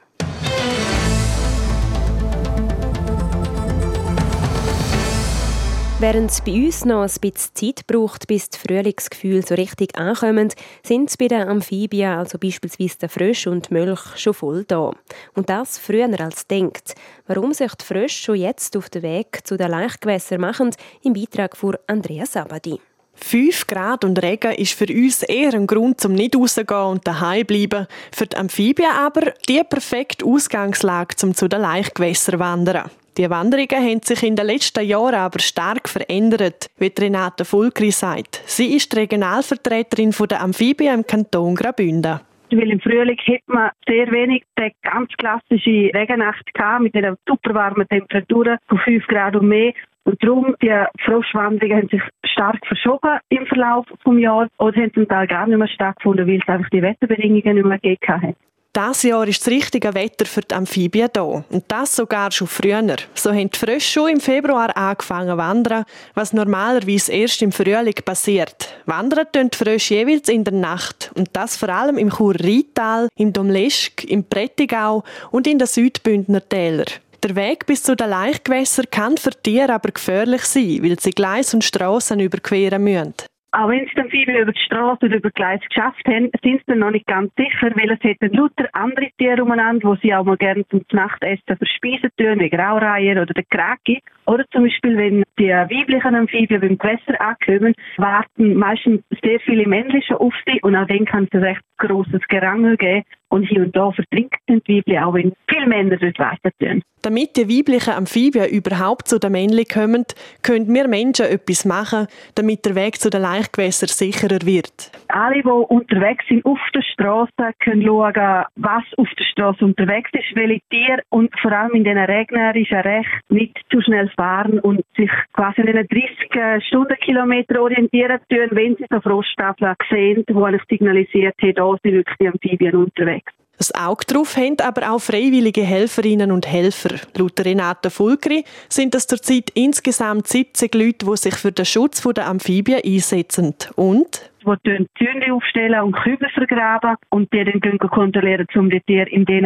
Während 6.01 6.32
es 6.32 6.39
bei 6.39 6.53
uns 6.53 6.86
noch 6.86 7.01
ein 7.01 7.12
bisschen 7.20 7.56
Zeit 7.56 7.86
braucht, 7.86 8.25
bis 8.27 8.48
die 8.48 8.58
Frühlingsgefühle 8.58 9.41
so 9.41 9.56
richtig 9.56 9.98
ankommen, 9.98 10.48
sind 10.82 11.10
es 11.10 11.18
bei 11.18 11.27
den 11.27 11.46
Amphibien, 11.46 12.12
also 12.12 12.38
beispielsweise 12.38 13.00
der 13.00 13.10
Frösch 13.10 13.48
und 13.48 13.70
die 13.70 13.74
Milch, 13.74 14.00
schon 14.15 14.34
voll 14.34 14.63
da. 14.63 14.94
Und 15.34 15.50
das 15.50 15.77
früher 15.77 16.10
als 16.22 16.48
denkt. 16.48 16.96
Warum 17.27 17.53
sich 17.53 17.74
die 17.75 17.84
Frösche 17.84 18.24
schon 18.24 18.36
jetzt 18.38 18.77
auf 18.77 18.89
den 18.89 19.01
Weg 19.01 19.41
zu 19.44 19.58
den 19.58 19.72
Laichgewässern 19.72 20.39
machen, 20.39 20.72
im 21.03 21.12
Beitrag 21.12 21.58
von 21.58 21.75
Andrea 21.88 22.25
Sabadi. 22.25 22.79
5 23.15 23.68
Grad 23.68 24.06
und 24.06 24.24
Regen 24.24 24.53
ist 24.53 24.75
für 24.75 24.88
uns 24.88 25.24
eher 25.24 25.53
ein 25.53 25.68
Grund 25.68 26.00
zum 26.00 26.13
nicht 26.13 26.34
rauszugehen 26.34 26.86
und 26.86 27.06
daheim 27.06 27.46
bleiben. 27.46 27.88
Für 28.13 28.25
die 28.25 28.38
Amphibien 28.38 28.91
aber 28.98 29.34
die 29.50 29.62
perfekte 29.70 30.25
Ausgangslage, 30.25 31.15
um 31.24 31.36
zu 31.36 31.50
den 31.50 31.60
Laichgewässern 31.60 32.36
zu 32.36 32.39
wandern. 32.39 32.89
Die 33.18 33.30
Wanderungen 33.30 33.68
haben 33.72 34.01
sich 34.01 34.24
in 34.24 34.36
den 34.36 34.46
letzten 34.46 34.86
Jahren 34.86 35.16
aber 35.16 35.39
stark 35.39 35.89
verändert, 35.89 36.70
wie 36.78 36.94
Renate 36.98 37.46
Fulkri 37.46 37.92
sagt. 37.92 38.42
Sie 38.46 38.75
ist 38.75 38.94
die 38.94 39.00
Regionalvertreterin 39.00 40.13
der 40.30 40.42
Amphibien 40.42 41.00
im 41.00 41.08
Kanton 41.08 41.56
Graubünden. 41.56 42.20
Weil 42.51 42.72
im 42.72 42.80
Frühling 42.80 43.18
hat 43.18 43.42
man 43.48 43.70
sehr 43.88 44.12
wenig 44.12 44.44
die 44.58 44.72
ganz 44.82 45.12
klassische 45.18 45.92
Regennacht 45.94 46.44
mit 46.80 46.96
den 46.96 47.16
super 47.28 47.54
warmen 47.54 47.88
Temperaturen 47.88 48.58
von 48.68 48.80
5 48.80 49.06
Grad 49.08 49.36
und 49.36 49.48
mehr. 49.48 49.74
Und 50.06 50.24
darum, 50.24 50.56
die 50.62 50.74
Froschwanderungen 51.06 51.78
haben 51.78 51.89
sich 51.89 52.01
stark 52.24 52.66
verschoben 52.66 53.20
im 53.30 53.46
Verlauf 53.46 53.86
des 53.86 54.20
Jahres 54.20 54.50
oder 54.58 54.82
haben 54.82 54.94
zum 54.94 55.08
Teil 55.08 55.28
gar 55.28 55.46
nicht 55.46 55.58
mehr 55.58 55.68
stattgefunden, 55.68 56.25
weil 56.25 56.39
es 56.42 56.48
einfach 56.48 56.70
die 56.70 56.82
Wetterbedingungen 56.82 57.56
nicht 57.56 57.66
mehr 57.66 57.80
gegeben 57.80 58.22
hat. 58.22 58.36
Das 58.74 59.02
Jahr 59.02 59.28
ist 59.28 59.42
das 59.42 59.52
richtige 59.52 59.96
Wetter 59.96 60.28
für 60.28 60.42
die 60.42 60.54
Amphibien 60.54 61.10
da. 61.12 61.24
Und 61.24 61.64
das 61.68 61.96
sogar 61.96 62.32
schon 62.32 62.48
früher. 62.48 62.98
So 63.16 63.32
haben 63.32 63.50
die 63.50 63.58
Frösche 63.58 63.92
schon 63.92 64.10
im 64.12 64.20
Februar 64.20 64.78
angefangen 64.78 65.32
zu 65.32 65.38
wandern, 65.38 65.86
was 66.14 66.34
normalerweise 66.34 67.12
erst 67.12 67.42
im 67.42 67.52
Frühling 67.52 67.96
passiert. 68.06 68.70
Wandern 68.86 69.26
tun 69.32 69.50
die 69.50 69.58
Frösche 69.58 69.96
jeweils 69.96 70.30
in 70.30 70.44
der 70.44 70.54
Nacht. 70.54 71.12
Und 71.16 71.30
das 71.34 71.58
vor 71.58 71.70
allem 71.70 71.98
im 71.98 72.12
Chur-Rheintal, 72.12 73.10
im 73.16 73.34
Domleschg, 73.34 74.04
im 74.08 74.24
Prättigau 74.24 75.04
und 75.32 75.48
in 75.48 75.58
den 75.58 75.68
Südbündner 75.68 76.48
Tälern. 76.48 76.86
Der 77.24 77.36
Weg 77.36 77.66
bis 77.66 77.82
zu 77.82 77.96
den 77.96 78.10
Laichgewässern 78.10 78.86
kann 78.92 79.18
für 79.18 79.32
Tiere 79.32 79.74
aber 79.74 79.92
gefährlich 79.92 80.44
sein, 80.44 80.84
weil 80.84 81.00
sie 81.00 81.12
Gleis 81.12 81.54
und 81.54 81.64
Strassen 81.64 82.20
überqueren 82.20 82.84
müssen. 82.84 83.16
Auch 83.51 83.70
wenn 83.70 83.86
sie 83.86 83.96
dann 83.96 84.10
viele 84.10 84.41
über 84.41 84.51
die 84.51 84.60
Straße 84.60 85.06
oder 85.06 85.18
über 85.18 85.32
Gleis 85.32 85.60
geschafft 85.68 86.06
haben, 86.08 86.29
sind 86.44 86.60
sie 86.60 86.63
dann 86.68 86.79
noch 86.79 86.91
nicht 86.91 87.08
ganz 87.08 87.34
sicher, 87.36 87.72
weil 87.75 87.89
es 87.91 88.03
hätten 88.03 88.32
lauter 88.34 88.70
andere 88.74 89.10
Tiere 89.18 89.44
umeinander, 89.44 89.96
die 89.96 90.08
sie 90.08 90.13
auch 90.13 90.24
mal 90.24 90.38
gerne 90.38 90.68
zum 90.68 90.86
Nachtessen 90.91 91.58
verspeisen 91.58 92.12
tun, 92.15 92.39
wie 92.39 92.50
Graureiher 92.50 93.22
oder 93.22 93.34
der 93.34 93.46
Kraki. 93.50 94.01
Oder 94.27 94.46
zum 94.51 94.65
Beispiel, 94.65 94.96
wenn 94.98 95.24
die 95.39 95.50
weiblichen 95.50 96.13
Amphibien 96.13 96.62
beim 96.62 96.77
Gewässer 96.77 97.20
ankommen, 97.20 97.74
warten 97.98 98.53
meistens 98.53 99.01
sehr 99.24 99.39
viele 99.39 99.68
männliche 99.68 100.20
auf 100.20 100.34
sie 100.46 100.62
und 100.62 100.75
auch 100.75 100.86
dann 100.86 101.06
kann 101.06 101.24
es 101.24 101.32
ein 101.34 101.44
recht 101.44 101.62
grosses 101.77 102.22
Gerangel 102.27 102.77
geben. 102.77 103.03
Und 103.29 103.43
hier 103.43 103.62
und 103.62 103.75
da 103.75 103.91
vertrinken 103.91 104.62
die 104.67 104.77
Weibchen 104.77 105.03
auch, 105.03 105.13
wenn 105.13 105.33
viele 105.48 105.67
Männer 105.67 105.98
dort 105.98 106.19
warten 106.19 106.51
tun. 106.59 106.83
Damit 107.01 107.38
die 107.38 107.48
weiblichen 107.48 107.93
Amphibien 107.93 108.50
überhaupt 108.50 109.07
zu 109.07 109.19
den 109.19 109.31
Männchen 109.31 109.63
kommen, 109.71 110.05
können 110.43 110.74
wir 110.74 110.89
Menschen 110.89 111.27
etwas 111.27 111.63
machen, 111.63 112.07
damit 112.36 112.65
der 112.65 112.75
Weg 112.75 113.00
zu 113.00 113.09
den 113.09 113.21
Laichgewässern 113.21 113.88
sicherer 113.88 114.45
wird. 114.45 114.91
Alle, 115.07 115.41
die 115.41 115.48
unterwegs 115.48 116.25
sind 116.27 116.43
auf 116.43 116.59
der 116.75 116.81
Straße, 116.81 117.31
können 117.63 117.83
schauen, 117.83 118.45
was 118.57 118.83
auf 118.98 119.07
der 119.17 119.24
Straße 119.24 119.63
unterwegs 119.63 120.09
ist, 120.12 120.36
welche 120.36 120.59
Tiere 120.69 121.01
und 121.07 121.31
vor 121.39 121.53
allem 121.53 121.74
in 121.74 121.86
diesen 121.86 122.00
regnerischen 122.00 122.79
Recht 122.79 123.09
nicht 123.29 123.57
zu 123.71 123.79
schnell 123.81 124.09
fahren 124.17 124.59
und 124.59 124.81
sich 124.98 125.12
quasi 125.31 125.62
in 125.62 125.67
den 125.67 125.88
30 125.88 126.67
Stundenkilometer 126.67 127.62
orientieren 127.62 128.19
tun, 128.29 128.48
wenn 128.51 128.75
sie 128.75 128.86
so 128.91 129.00
Frosttafeln 129.00 129.75
sehen, 129.89 130.25
die 130.27 130.33
eigentlich 130.33 130.63
signalisiert 130.69 131.36
haben, 131.41 131.53
da 131.53 131.75
sind 131.81 131.93
wirklich 131.93 132.17
die 132.19 132.27
Amphibien 132.27 132.75
unterwegs. 132.75 133.19
Das 133.60 133.75
Auge 133.75 134.06
drauf 134.06 134.38
haben 134.38 134.58
aber 134.62 134.89
auch 134.89 135.00
freiwillige 135.00 135.63
Helferinnen 135.63 136.32
und 136.32 136.48
Helfer. 136.48 136.96
Laut 137.18 137.38
Renate 137.42 137.89
Fulgri 137.89 138.46
sind 138.70 138.96
es 138.96 139.06
zurzeit 139.06 139.50
insgesamt 139.54 140.30
70 140.30 140.74
Leute, 140.74 141.06
die 141.06 141.18
sich 141.18 141.36
für 141.36 141.51
den 141.51 141.66
Schutz 141.66 142.01
der 142.01 142.28
Amphibien 142.28 142.82
einsetzen. 142.84 143.54
Und 143.75 144.22
die 144.65 144.88
Zäune 144.98 145.34
aufstellen 145.34 145.81
und 145.81 145.96
Kübel 145.96 146.29
vergraben 146.29 146.96
und 147.10 147.31
die 147.34 147.43
dann 147.43 147.77
kontrollieren, 147.77 148.48
um 148.55 148.69
die 148.69 148.81
Tiere 148.81 149.10
in 149.10 149.25
diesen 149.25 149.46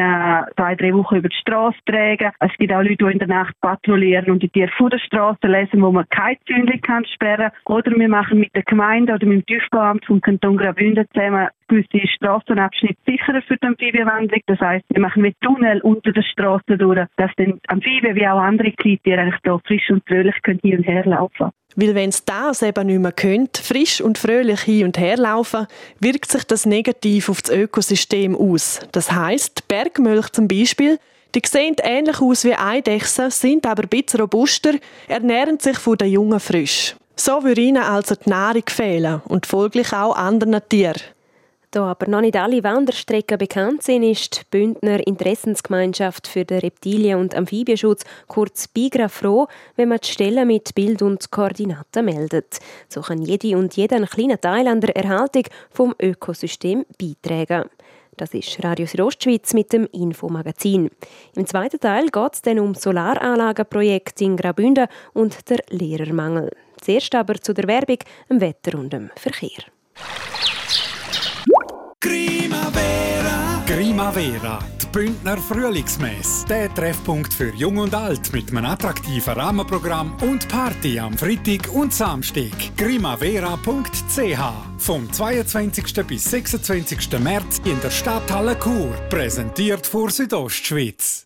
zwei, 0.56 0.76
drei 0.76 0.94
Wochen 0.94 1.18
über 1.18 1.30
die 1.30 1.36
Straße 1.36 1.78
zu 1.86 1.92
tragen. 1.92 2.32
Es 2.40 2.52
gibt 2.58 2.74
auch 2.74 2.82
Leute, 2.82 2.98
die 2.98 3.12
in 3.12 3.20
der 3.20 3.28
Nacht 3.28 3.54
patrouillieren 3.62 4.32
und 4.32 4.44
die 4.44 4.50
Tiere 4.50 4.72
vor 4.78 4.90
der 4.90 5.00
Straße 5.00 5.48
lesen, 5.48 5.82
wo 5.82 5.92
man 5.92 6.06
keine 6.10 6.38
Zäune 6.48 6.80
kann 6.80 7.06
sperren 7.06 7.52
Oder 7.66 7.92
wir 7.92 8.10
machen 8.10 8.40
mit 8.40 8.54
der 8.56 8.64
Gemeinde 8.64 9.14
oder 9.14 9.26
mit 9.26 9.40
dem 9.40 9.46
Tiefbauamt 9.46 10.06
vom 10.06 10.22
Kanton 10.22 10.58
Graubünden 10.58 11.06
zusammen 11.14 11.48
gewisse 11.68 12.08
Straßenabschnitte 12.08 12.98
sicherer 13.06 13.42
für 13.42 13.58
die 13.58 13.68
Amphibienwanderung. 13.68 14.42
Das 14.48 14.60
heisst, 14.60 14.86
wir 14.90 15.02
machen 15.02 15.22
mit 15.22 15.40
Tunnel 15.42 15.82
unter 15.82 16.12
der 16.12 16.24
Straße 16.24 16.78
durch, 16.78 17.08
dass 17.18 17.32
dann 17.38 17.60
Amphibien 17.68 18.16
wie 18.16 18.28
auch 18.28 18.40
andere 18.40 18.72
Kleidtiere 18.72 19.22
eigentlich 19.22 19.42
da 19.44 19.58
frisch 19.66 19.90
und 19.90 20.04
fröhlich 20.08 20.40
können 20.44 20.60
hin 20.62 20.78
und 20.78 20.84
her 20.84 21.06
laufen 21.06 21.52
weil 21.76 21.96
wenn 21.96 22.10
es 22.10 22.24
das 22.26 22.62
eben 22.62 22.88
nicht 22.88 23.00
mehr 23.00 23.12
könnt, 23.12 23.58
frisch 23.58 24.02
und 24.02 24.18
fröhlich 24.18 24.62
hin 24.62 24.86
und 24.86 24.98
her 24.98 25.18
laufen, 25.18 25.68
wirkt 26.00 26.32
sich 26.32 26.44
das 26.44 26.66
negativ 26.66 27.30
auf 27.30 27.42
das 27.42 27.56
Ökosystem 27.56 28.36
aus. 28.36 28.80
Das 28.92 29.12
heißt, 29.12 29.68
Bergmilch 29.68 30.30
zum 30.30 30.48
Beispiel, 30.48 31.00
die 31.36 31.42
sehen 31.46 31.76
ähnlich 31.82 32.22
aus 32.22 32.44
wie 32.44 32.56
Eidechsen, 32.56 33.32
sind 33.32 33.66
aber 33.66 33.84
ein 33.84 33.90
bisschen 33.90 34.22
robuster, 34.22 34.74
ernähren 35.08 35.60
sich 35.60 35.78
von 35.80 35.98
den 35.98 36.12
jungen 36.12 36.40
Frisch. 36.40 36.96
So 37.16 37.44
würde 37.44 37.62
ihnen 37.62 37.84
also 37.84 38.16
die 38.16 38.30
Nahrung 38.30 38.64
fehlen 38.68 39.22
und 39.26 39.46
folglich 39.46 39.94
auch 39.94 40.16
anderen 40.16 40.62
Tieren. 40.68 41.02
Da 41.74 41.86
aber 41.86 42.08
noch 42.08 42.22
nicht 42.22 42.36
alle 42.36 42.64
Wanderstrecken 42.64 43.40
bekannt 43.40 43.82
sind, 43.82 44.04
ist 44.04 44.42
die 44.42 44.42
Bündner 44.52 45.08
Interessensgemeinschaft 45.08 46.28
für 46.28 46.46
den 46.46 46.60
Reptilien- 46.60 47.20
und 47.20 47.34
Amphibienschutz, 47.34 48.04
kurz 48.28 48.68
BIGRA, 48.68 49.08
froh, 49.08 49.48
wenn 49.76 49.90
man 49.90 49.98
die 49.98 50.08
Stellen 50.08 50.46
mit 50.46 50.76
Bild 50.76 51.02
und 51.02 51.32
Koordinaten 51.32 52.06
meldet. 52.06 52.60
So 52.90 53.02
kann 53.02 53.24
jede 53.24 53.58
und 53.58 53.76
jeder 53.76 53.96
einen 53.96 54.06
kleinen 54.06 54.40
Teil 54.40 54.68
an 54.68 54.82
der 54.82 54.96
Erhaltung 54.96 55.46
vom 55.72 55.96
Ökosystem 56.00 56.86
beitragen. 57.00 57.68
Das 58.18 58.36
ist 58.36 58.64
Radio 58.64 58.86
Südostschweiz 58.86 59.56
mit 59.56 59.74
dem 59.74 59.88
Infomagazin. 59.94 60.92
Im 61.36 61.48
zweiten 61.48 61.80
Teil 61.80 62.10
geht 62.10 62.34
es 62.34 62.44
dann 62.44 62.60
um 62.60 62.76
Solaranlagenprojekte 62.76 64.26
in 64.26 64.38
Graubünden 64.38 64.86
und 65.14 65.50
der 65.50 65.64
Lehrermangel. 65.72 66.52
Zuerst 66.82 67.16
aber 67.16 67.42
zu 67.42 67.52
der 67.56 67.68
Werbung, 67.68 67.98
dem 68.30 68.42
Wetter 68.42 68.78
und 68.78 68.94
dem 68.94 69.10
Verkehr. 69.16 69.64
Primavera. 72.04 73.64
Primavera, 73.66 74.60
die 74.82 74.86
Bündner 74.88 75.38
Frühlingsmesse. 75.38 76.46
Der 76.48 76.74
Treffpunkt 76.74 77.34
für 77.34 77.56
Jung 77.56 77.78
und 77.78 77.96
Alt 77.96 78.34
mit 78.34 78.50
einem 78.52 78.66
attraktiven 78.66 79.34
Rahmenprogramm 79.34 80.18
und 80.22 80.46
Party 80.50 81.00
am 81.00 81.18
Freitag 81.18 81.74
und 81.74 81.94
Samstag. 81.94 82.76
Primavera.ch 82.76 84.42
vom 84.80 85.14
22. 85.14 86.06
bis 86.06 86.26
26. 86.26 87.20
März 87.20 87.62
in 87.64 87.80
der 87.80 87.92
Stadthalle 87.92 88.60
Chur. 88.60 88.92
Präsentiert 89.10 89.88
vor 89.88 90.12
Südostschweiz. 90.12 91.26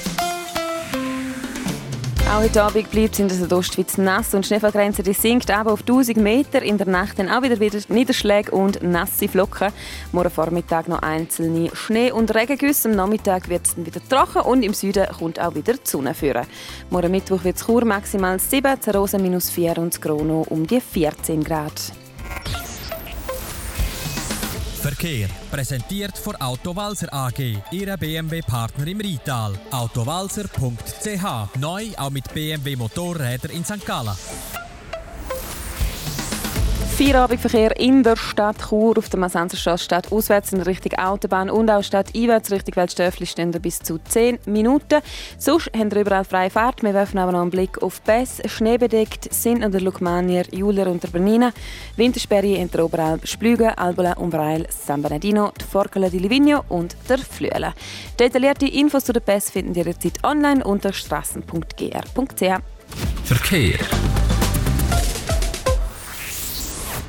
Auch 2.31 2.43
heute 2.43 2.63
Abend 2.63 2.89
bleibt 2.89 3.15
es 3.15 3.19
in 3.19 3.27
der 3.27 3.35
Südostschweiz 3.35 3.97
nass 3.97 4.33
und 4.33 4.45
die 4.45 4.47
Schneefallgrenze 4.47 5.03
die 5.03 5.11
sinkt 5.11 5.51
aber 5.51 5.73
auf 5.73 5.81
1000 5.81 6.15
Meter. 6.15 6.61
In 6.61 6.77
der 6.77 6.87
Nacht 6.87 7.19
dann 7.19 7.27
auch 7.27 7.41
wieder, 7.41 7.59
wieder 7.59 7.77
Niederschläge 7.89 8.51
und 8.51 8.81
nasse 8.81 9.27
Flocken. 9.27 9.73
Morgen 10.13 10.29
Vormittag 10.29 10.87
noch 10.87 11.01
einzelne 11.01 11.75
Schnee- 11.75 12.13
und 12.13 12.33
Regengüsse. 12.33 12.87
Am 12.87 12.95
Nachmittag 12.95 13.49
wird 13.49 13.67
es 13.67 13.75
dann 13.75 13.85
wieder 13.85 13.99
trocken 14.07 14.43
und 14.43 14.63
im 14.63 14.73
Süden 14.73 15.07
kommt 15.19 15.41
auch 15.41 15.55
wieder 15.55 15.73
die 15.73 15.79
Sonne 15.83 16.13
führen. 16.13 16.47
Morgen 16.89 17.11
Mittwoch 17.11 17.43
wird 17.43 17.57
es 17.57 17.67
maximal 17.67 18.39
7, 18.39 18.79
Zerosa 18.79 19.17
minus 19.17 19.49
4 19.49 19.77
und 19.79 20.01
Grono 20.01 20.45
um 20.47 20.65
die 20.65 20.79
14 20.79 21.43
Grad. 21.43 21.91
Verkehr 24.81 25.29
präsentiert 25.51 26.17
von 26.17 26.35
Autowalzer 26.37 27.13
AG, 27.13 27.61
Ihrer 27.69 27.97
BMW-Partner 27.97 28.87
im 28.87 28.99
Rital. 28.99 29.53
Autowalzer.ch 29.69 31.55
neu 31.59 31.85
auch 31.97 32.09
mit 32.09 32.33
BMW 32.33 32.75
Motorräder 32.75 33.51
in 33.51 33.63
St. 33.63 33.85
Gallen. 33.85 34.17
Feierabendverkehr 37.01 37.79
in 37.79 38.03
der 38.03 38.15
Stadt 38.15 38.57
Chur 38.69 38.95
auf 38.95 39.09
der 39.09 39.19
Massenserstraße 39.19 39.83
Stadt 39.83 40.11
auswärts 40.11 40.53
in 40.53 40.61
Richtung 40.61 40.93
Autobahn 40.99 41.49
und 41.49 41.67
auch 41.71 41.81
Stadt 41.81 42.15
einwärts 42.15 42.51
Richtung 42.51 42.75
Weltstöffli 42.75 43.25
stehen 43.25 43.49
bis 43.53 43.79
zu 43.79 43.97
10 43.97 44.37
Minuten. 44.45 45.01
Sonst 45.39 45.71
haben 45.75 45.91
wir 45.91 46.01
überall 46.01 46.25
freie 46.25 46.51
Fahrt. 46.51 46.83
Wir 46.83 46.93
werfen 46.93 47.17
aber 47.17 47.31
noch 47.31 47.41
einen 47.41 47.49
Blick 47.49 47.81
auf 47.81 48.01
Bess. 48.01 48.39
Schneebedeckt 48.45 49.33
sind 49.33 49.63
an 49.63 49.71
der 49.71 49.81
Lukmanier, 49.81 50.43
Julia 50.51 50.85
und 50.85 51.01
der 51.01 51.07
Bernina. 51.07 51.53
Wintersperre 51.95 52.53
in 52.53 52.69
der 52.69 52.85
Oberalp, 52.85 53.27
Splügen, 53.27 53.69
Albola, 53.69 54.13
Umbreil, 54.13 54.67
San 54.69 55.01
Bernardino, 55.01 55.51
die 55.59 55.65
Forcala 55.65 56.07
di 56.07 56.19
Livigno 56.19 56.63
und 56.69 56.95
der 57.09 57.17
Flüele. 57.17 57.73
Detaillierte 58.19 58.67
Infos 58.67 59.05
zu 59.05 59.13
der 59.13 59.21
Bess 59.21 59.49
finden 59.49 59.73
ihr 59.73 59.85
derzeit 59.85 60.23
online 60.23 60.63
unter 60.63 60.93
strassen.gr.ch. 60.93 62.61
Verkehr. 63.23 63.79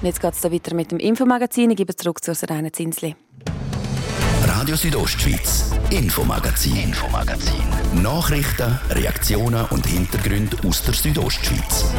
Und 0.03 0.09
jetzt 0.09 0.21
geht 0.21 0.35
es 0.35 0.43
weiter 0.43 0.75
mit 0.75 0.91
dem 0.91 0.99
Infomagazin. 0.99 1.71
Ich 1.71 1.77
gebe 1.77 1.95
zurück 1.95 2.25
zu 2.25 2.35
Serena 2.35 2.73
Zinsli. 2.73 3.15
Radio 4.45 4.75
Südostschweiz, 4.75 5.71
Infomagazin, 5.91 6.77
Infomagazin. 6.77 7.63
Nachrichten, 8.03 8.81
Reaktionen 8.91 9.65
und 9.67 9.87
Hintergründe 9.87 10.57
aus 10.67 10.83
der 10.83 10.95
Südostschweiz. 10.95 11.95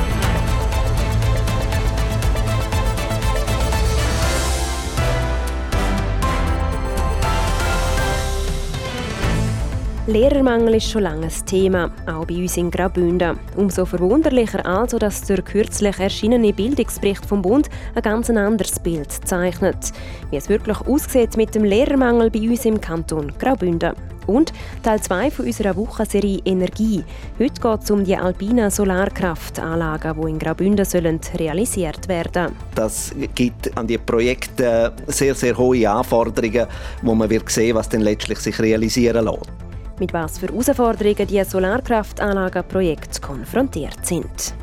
Lehrermangel 10.05 10.75
ist 10.75 10.91
schon 10.91 11.03
lange 11.03 11.27
ein 11.27 11.45
Thema, 11.45 11.89
auch 12.07 12.25
bei 12.25 12.35
uns 12.35 12.57
in 12.57 12.69
Graubünden. 12.69 13.39
Umso 13.55 13.85
verwunderlicher 13.85 14.65
also, 14.65 14.99
dass 14.99 15.21
der 15.21 15.41
kürzlich 15.41 15.97
erschienene 15.97 16.51
Bildungsbericht 16.51 17.25
vom 17.25 17.41
Bund 17.41 17.69
ein 17.95 18.01
ganz 18.01 18.29
anderes 18.29 18.79
Bild 18.79 19.09
zeichnet. 19.09 19.93
Wie 20.29 20.35
es 20.35 20.49
wirklich 20.49 20.77
aussieht 20.81 21.37
mit 21.37 21.55
dem 21.55 21.63
Lehrermangel 21.63 22.29
bei 22.31 22.41
uns 22.41 22.65
im 22.65 22.81
Kanton 22.81 23.31
Graubünden. 23.39 23.93
Und 24.27 24.51
Teil 24.83 25.01
2 25.01 25.31
von 25.31 25.45
unserer 25.45 25.77
Wochenserie 25.77 26.41
Energie. 26.43 27.05
Heute 27.39 27.61
geht 27.61 27.83
es 27.83 27.91
um 27.91 28.03
die 28.03 28.17
alpinen 28.17 28.71
Solarkraftanlagen, 28.71 30.21
die 30.21 30.29
in 30.31 30.39
Graubünden 30.39 30.83
sollen 30.83 31.21
realisiert 31.39 32.09
werden 32.09 32.51
Das 32.75 33.13
gibt 33.35 33.77
an 33.77 33.87
die 33.87 33.97
Projekte 33.97 34.91
sehr, 35.07 35.33
sehr 35.33 35.57
hohe 35.57 35.89
Anforderungen, 35.89 36.67
wo 37.01 37.15
man 37.15 37.29
wird 37.29 37.49
sehen, 37.49 37.75
was 37.75 37.87
dann 37.87 38.01
letztlich 38.01 38.59
realisieren 38.59 39.23
lässt 39.23 39.63
mit 39.99 40.13
was 40.13 40.39
für 40.39 40.47
Herausforderungen 40.47 41.27
die 41.27 41.43
Solarkraftanlagenprojekte 41.43 43.21
konfrontiert 43.21 44.05
sind. 44.05 44.55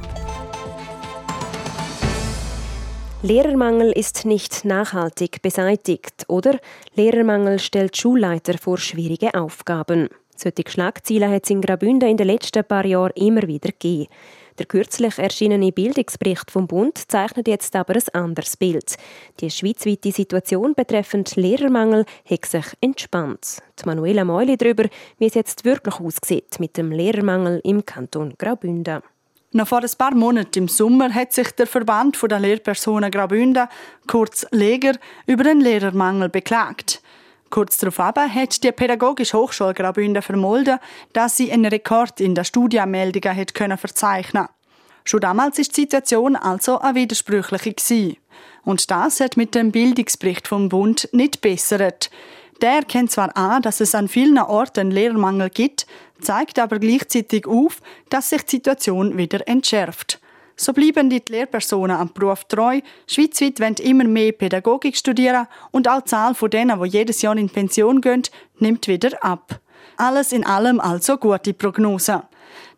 Lehrermangel 3.22 3.92
ist 3.92 4.24
nicht 4.24 4.64
nachhaltig 4.64 5.42
beseitigt 5.42 6.24
oder 6.28 6.58
Lehrermangel 6.94 7.58
stellt 7.58 7.96
Schulleiter 7.96 8.56
vor 8.56 8.78
schwierige 8.78 9.34
Aufgaben. 9.34 10.08
Solche 10.34 10.64
Schlagziele 10.66 11.28
hat 11.28 11.44
es 11.44 11.50
in 11.50 11.60
Graubünden 11.60 12.08
in 12.08 12.16
den 12.16 12.26
letzten 12.26 12.64
paar 12.64 12.86
Jahren 12.86 13.12
immer 13.14 13.42
wieder 13.42 13.72
gegeben. 13.72 14.06
Der 14.60 14.66
kürzlich 14.66 15.18
erschienene 15.18 15.72
Bildungsbericht 15.72 16.50
vom 16.50 16.66
Bund 16.66 17.10
zeichnet 17.10 17.48
jetzt 17.48 17.74
aber 17.74 17.94
ein 17.94 18.02
anderes 18.12 18.58
Bild. 18.58 18.96
Die 19.40 19.50
schweizweite 19.50 20.12
Situation 20.12 20.74
betreffend 20.74 21.34
Lehrermangel 21.36 22.04
hat 22.28 22.44
sich 22.44 22.66
entspannt. 22.82 23.62
Die 23.80 23.86
Manuela 23.86 24.22
Meuli 24.22 24.58
darüber, 24.58 24.84
wie 25.16 25.24
es 25.24 25.32
jetzt 25.32 25.64
wirklich 25.64 25.98
aussieht 25.98 26.60
mit 26.60 26.76
dem 26.76 26.92
Lehrermangel 26.92 27.62
im 27.64 27.86
Kanton 27.86 28.34
Graubünden. 28.36 29.00
Noch 29.52 29.66
vor 29.66 29.80
ein 29.80 29.90
paar 29.96 30.14
Monaten 30.14 30.58
im 30.58 30.68
Sommer 30.68 31.14
hat 31.14 31.32
sich 31.32 31.50
der 31.52 31.66
Verband 31.66 32.18
der 32.22 32.38
Lehrpersonen 32.38 33.10
Graubünden, 33.10 33.66
kurz 34.06 34.44
Leger, 34.50 34.92
über 35.26 35.44
den 35.44 35.62
Lehrermangel 35.62 36.28
beklagt. 36.28 37.00
Kurz 37.50 37.78
darauf 37.78 37.98
hat 37.98 38.62
die 38.62 38.70
Pädagogische 38.70 39.36
Hochschule 39.36 39.74
Graubünden 39.74 40.22
vermeldet, 40.22 40.80
dass 41.12 41.36
sie 41.36 41.50
einen 41.50 41.66
Rekord 41.66 42.20
in 42.20 42.36
der 42.36 42.44
Studienmeldungen 42.44 43.36
hat 43.36 43.54
können 43.54 43.76
verzeichnen. 43.76 44.46
Schon 45.04 45.20
damals 45.20 45.58
ist 45.58 45.76
die 45.76 45.82
Situation 45.82 46.36
also 46.36 46.78
eine 46.78 46.94
widersprüchliche 46.94 47.74
gewesen. 47.74 48.16
Und 48.62 48.90
das 48.92 49.18
hat 49.18 49.36
mit 49.36 49.56
dem 49.56 49.72
Bildungsbericht 49.72 50.46
vom 50.46 50.68
Bund 50.68 51.08
nicht 51.12 51.40
bessert. 51.40 52.10
Der 52.62 52.72
erkennt 52.72 53.10
zwar 53.10 53.36
an, 53.36 53.62
dass 53.62 53.80
es 53.80 53.94
an 53.96 54.06
vielen 54.06 54.38
Orten 54.38 54.80
einen 54.80 54.90
Lehrermangel 54.92 55.50
gibt, 55.50 55.86
zeigt 56.20 56.58
aber 56.58 56.78
gleichzeitig 56.78 57.46
auf, 57.46 57.80
dass 58.10 58.30
sich 58.30 58.42
die 58.42 58.56
Situation 58.56 59.16
wieder 59.16 59.48
entschärft. 59.48 60.20
So 60.62 60.74
bleiben 60.74 61.08
die 61.08 61.22
Lehrpersonen 61.26 61.96
am 61.96 62.12
Beruf 62.12 62.44
treu. 62.44 62.80
Schweizweit 63.06 63.60
wollen 63.60 63.76
immer 63.82 64.04
mehr 64.04 64.32
Pädagogik 64.32 64.94
studieren 64.94 65.46
und 65.70 65.88
auch 65.88 66.02
die 66.02 66.10
Zahl 66.10 66.34
von 66.34 66.50
denen, 66.50 66.78
die 66.82 66.88
jedes 66.90 67.22
Jahr 67.22 67.34
in 67.38 67.48
Pension 67.48 68.02
gehen, 68.02 68.24
nimmt 68.58 68.86
wieder 68.86 69.24
ab. 69.24 69.58
Alles 69.96 70.32
in 70.32 70.44
allem 70.44 70.78
also 70.78 71.16
gute 71.16 71.54
Prognose. 71.54 72.24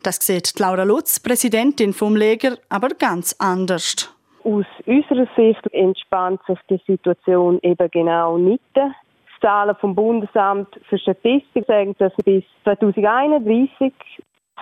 Das 0.00 0.24
sieht 0.24 0.56
Laura 0.60 0.84
Lutz, 0.84 1.18
Präsidentin 1.18 1.92
vom 1.92 2.14
Leger, 2.14 2.56
aber 2.68 2.90
ganz 2.90 3.34
anders. 3.40 4.14
Aus 4.44 4.66
unserer 4.86 5.26
Sicht 5.34 5.66
entspannt 5.72 6.40
sich 6.46 6.60
die 6.70 6.80
Situation 6.86 7.58
eben 7.62 7.90
genau 7.90 8.38
nicht. 8.38 8.62
Die 8.76 9.40
Zahlen 9.40 9.74
vom 9.80 9.96
Bundesamt 9.96 10.68
für 10.88 10.98
Statistik 10.98 11.66
sagen, 11.66 11.96
dass 11.98 12.12
bis 12.24 12.44
2031 12.62 13.92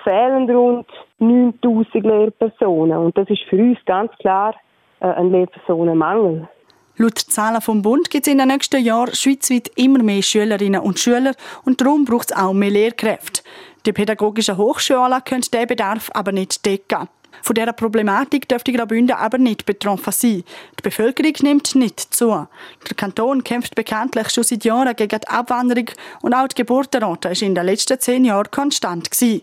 fehlen 0.05 0.49
rund 0.51 0.87
9000 1.19 2.05
Lehrpersonen. 2.05 2.99
Und 2.99 3.17
das 3.17 3.29
ist 3.29 3.43
für 3.49 3.57
uns 3.57 3.79
ganz 3.87 4.13
klar 4.19 4.55
äh, 5.01 5.07
ein 5.07 5.31
Lehrpersonenmangel. 5.31 6.49
Laut 6.97 7.19
Zahlen 7.19 7.63
vom 7.63 7.81
Bund 7.81 8.11
gibt 8.11 8.27
es 8.27 8.33
in 8.33 8.39
den 8.39 8.49
nächsten 8.49 8.85
Jahren 8.85 9.15
schweizweit 9.15 9.71
immer 9.77 10.03
mehr 10.03 10.23
Schülerinnen 10.23 10.83
und 10.83 10.99
Schüler 10.99 11.33
und 11.65 11.81
darum 11.81 12.05
braucht 12.05 12.31
es 12.31 12.37
auch 12.37 12.53
mehr 12.53 12.71
Lehrkräfte. 12.71 13.43
Die 13.87 13.93
pädagogischen 13.93 14.59
Hochschulen 14.59 15.25
können 15.25 15.41
diesen 15.41 15.67
Bedarf 15.67 16.11
aber 16.13 16.33
nicht 16.33 16.67
decken. 16.67 17.09
Von 17.43 17.55
dieser 17.55 17.73
Problematik 17.73 18.49
dürfte 18.49 18.73
Graubünden 18.73 19.17
aber 19.17 19.39
nicht 19.39 19.65
betroffen 19.65 20.13
sein. 20.13 20.45
Die 20.79 20.83
Bevölkerung 20.83 21.33
nimmt 21.41 21.75
nicht 21.75 22.01
zu. 22.01 22.47
Der 22.89 22.97
Kanton 22.97 23.45
kämpft 23.45 23.75
bekanntlich 23.75 24.29
schon 24.29 24.45
seit 24.45 24.65
Jahren 24.65 24.95
gegen 24.95 25.21
die 25.21 25.29
Abwanderung 25.29 25.87
und 26.21 26.35
auch 26.35 26.49
die 26.49 26.57
Geburtenrate 26.57 27.31
ist 27.31 27.43
in 27.43 27.55
den 27.55 27.65
letzten 27.65 27.99
zehn 27.99 28.27
Jahren 28.27 28.51
konstant 28.51 29.11
gewesen. 29.11 29.43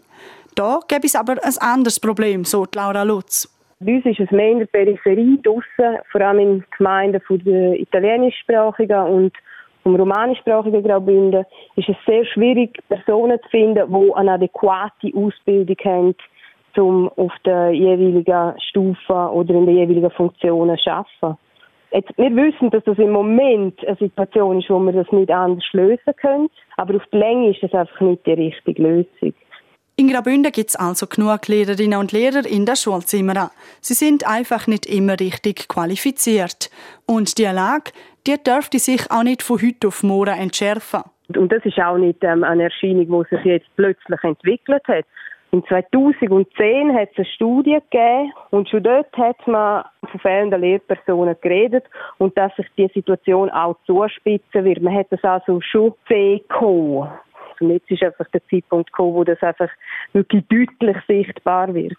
Da 0.58 0.80
gäbe 0.88 1.06
es 1.06 1.16
aber 1.16 1.34
ein 1.34 1.54
anderes 1.60 2.00
Problem, 2.00 2.44
so 2.44 2.66
Laura 2.74 3.04
Lutz. 3.04 3.48
Bei 3.80 3.98
uns 3.98 4.06
ist 4.08 4.20
es 4.20 4.32
mehr 4.32 4.54
in 4.54 4.58
der 4.58 4.66
Peripherie 4.66 5.40
draussen, 5.44 6.00
vor 6.12 6.22
allem 6.22 6.40
in 6.40 6.64
Gemeinden 6.76 7.22
von 7.22 7.38
der 7.44 7.80
italienischsprachigen 7.80 9.04
und 9.04 9.34
vom 9.84 9.96
romanischsprachigen 9.96 10.84
Graubünden, 10.84 11.46
ist 11.76 11.90
es 11.90 11.96
sehr 12.08 12.26
schwierig, 12.26 12.80
Personen 12.90 13.40
zu 13.44 13.50
finden, 13.50 13.86
die 13.88 14.14
eine 14.16 14.32
adäquate 14.32 15.12
Ausbildung 15.14 15.78
haben 15.86 16.16
um 16.78 17.10
auf 17.16 17.32
der 17.44 17.72
jeweiligen 17.72 18.54
Stufe 18.70 19.14
oder 19.14 19.54
in 19.56 19.66
den 19.66 19.78
jeweiligen 19.78 20.12
Funktionen 20.12 20.78
zu 20.78 20.92
arbeiten. 20.92 21.40
Jetzt, 21.92 22.16
wir 22.18 22.36
wissen, 22.36 22.70
dass 22.70 22.84
das 22.84 23.00
im 23.00 23.12
Moment 23.12 23.80
eine 23.88 23.96
Situation 23.96 24.60
ist, 24.60 24.70
wo 24.70 24.78
wir 24.80 24.92
das 24.92 25.12
nicht 25.12 25.32
anders 25.32 25.66
lösen 25.72 26.14
können, 26.22 26.50
aber 26.76 26.98
auf 26.98 27.04
die 27.12 27.18
Länge 27.18 27.50
ist 27.50 27.64
das 27.64 27.74
einfach 27.74 28.02
nicht 28.02 28.26
die 28.28 28.34
richtige 28.34 28.84
Lösung. 28.84 29.34
In 30.00 30.10
Graubünden 30.10 30.52
gibt 30.52 30.70
es 30.70 30.76
also 30.76 31.08
genug 31.08 31.48
Lehrerinnen 31.48 31.98
und 31.98 32.12
Lehrer 32.12 32.46
in 32.46 32.68
der 32.68 32.76
Schulzimmer. 32.76 33.50
Sie 33.82 33.96
sind 33.96 34.28
einfach 34.28 34.68
nicht 34.68 34.86
immer 34.86 35.20
richtig 35.20 35.68
qualifiziert. 35.68 36.70
Und 37.08 37.40
die 37.40 37.46
Lage, 37.46 37.92
die 38.28 38.36
dürfte 38.38 38.78
sich 38.78 39.10
auch 39.10 39.24
nicht 39.24 39.42
von 39.42 39.60
heute 39.60 39.88
auf 39.88 40.04
morgen 40.04 40.38
entschärfen. 40.38 41.02
Und 41.36 41.52
das 41.52 41.66
ist 41.66 41.80
auch 41.80 41.98
nicht 41.98 42.24
ähm, 42.24 42.44
eine 42.44 42.66
Erscheinung, 42.66 43.08
die 43.08 43.36
sich 43.36 43.46
jetzt 43.46 43.66
plötzlich 43.76 44.24
entwickelt 44.24 44.84
hat. 44.88 45.06
In 45.52 45.66
2010 45.66 46.94
hat 46.94 47.10
es 47.14 47.18
eine 47.18 47.26
Studie 47.26 47.80
gegeben 47.90 48.34
und 48.52 48.70
schon 48.70 48.84
dort 48.84 49.12
hat 49.18 49.48
man 49.48 49.84
von 50.12 50.20
fehlenden 50.20 50.62
Lehrpersonen 50.62 51.36
geredet 51.42 51.86
und 52.20 52.38
dass 52.38 52.56
sich 52.56 52.68
die 52.78 52.92
Situation 52.94 53.50
auch 53.50 53.78
zuspitzen 53.88 54.64
wird. 54.64 54.82
Man 54.82 54.94
hat 54.94 55.08
das 55.10 55.24
also 55.24 55.60
schon 55.62 55.94
gesehen. 56.08 56.42
Und 57.62 57.72
jetzt 57.72 57.90
ist 57.90 58.04
einfach 58.04 58.26
der 58.32 58.42
Zeitpunkt 58.50 58.92
gekommen, 58.92 59.14
wo 59.14 59.24
das 59.24 59.42
einfach 59.42 59.70
wirklich 60.14 60.44
deutlich 60.50 60.98
sichtbar 61.08 61.74
wird. 61.74 61.98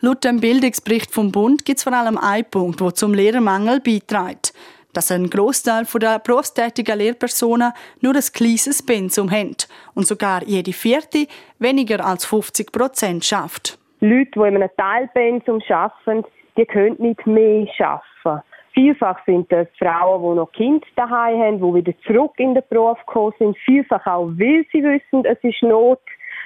Laut 0.00 0.24
dem 0.24 0.40
Bildungsbericht 0.40 1.12
vom 1.12 1.30
Bund 1.30 1.64
gibt 1.64 1.78
es 1.78 1.84
vor 1.84 1.92
allem 1.92 2.16
einen 2.16 2.46
Punkt, 2.46 2.80
der 2.80 2.94
zum 2.94 3.12
Lehrermangel 3.12 3.80
beiträgt. 3.80 4.54
Dass 4.94 5.12
ein 5.12 5.28
Großteil 5.28 5.84
der 6.00 6.18
berufstätigen 6.18 6.98
Lehrpersonen 6.98 7.72
nur 8.00 8.14
ein 8.14 8.22
kleines 8.32 8.84
Pensum 8.84 9.30
haben 9.30 9.56
und 9.94 10.06
sogar 10.06 10.42
jede 10.42 10.72
vierte 10.72 11.26
weniger 11.58 12.04
als 12.04 12.24
50 12.24 12.72
Prozent 12.72 13.24
schafft. 13.24 13.78
Leute, 14.00 14.30
die 14.34 14.40
in 14.40 14.56
einem 14.56 14.70
Teilpensum 14.76 15.60
arbeiten, 15.68 16.24
die 16.56 16.64
können 16.64 16.96
nicht 16.98 17.26
mehr 17.26 17.68
arbeiten. 17.78 18.42
Vielfach 18.72 19.18
sind 19.26 19.50
das 19.50 19.66
Frauen, 19.78 20.22
die 20.22 20.36
noch 20.38 20.52
Kinder 20.52 20.86
daheim 20.96 21.40
haben, 21.40 21.58
die 21.58 21.74
wieder 21.74 21.98
zurück 22.06 22.32
in 22.38 22.54
den 22.54 22.62
Beruf 22.68 22.98
gekommen 23.06 23.34
sind. 23.38 23.58
Vielfach 23.58 24.06
auch, 24.06 24.28
weil 24.28 24.64
sie 24.72 24.82
wissen, 24.82 25.24
es 25.24 25.38
ist 25.42 25.62
Not 25.62 26.00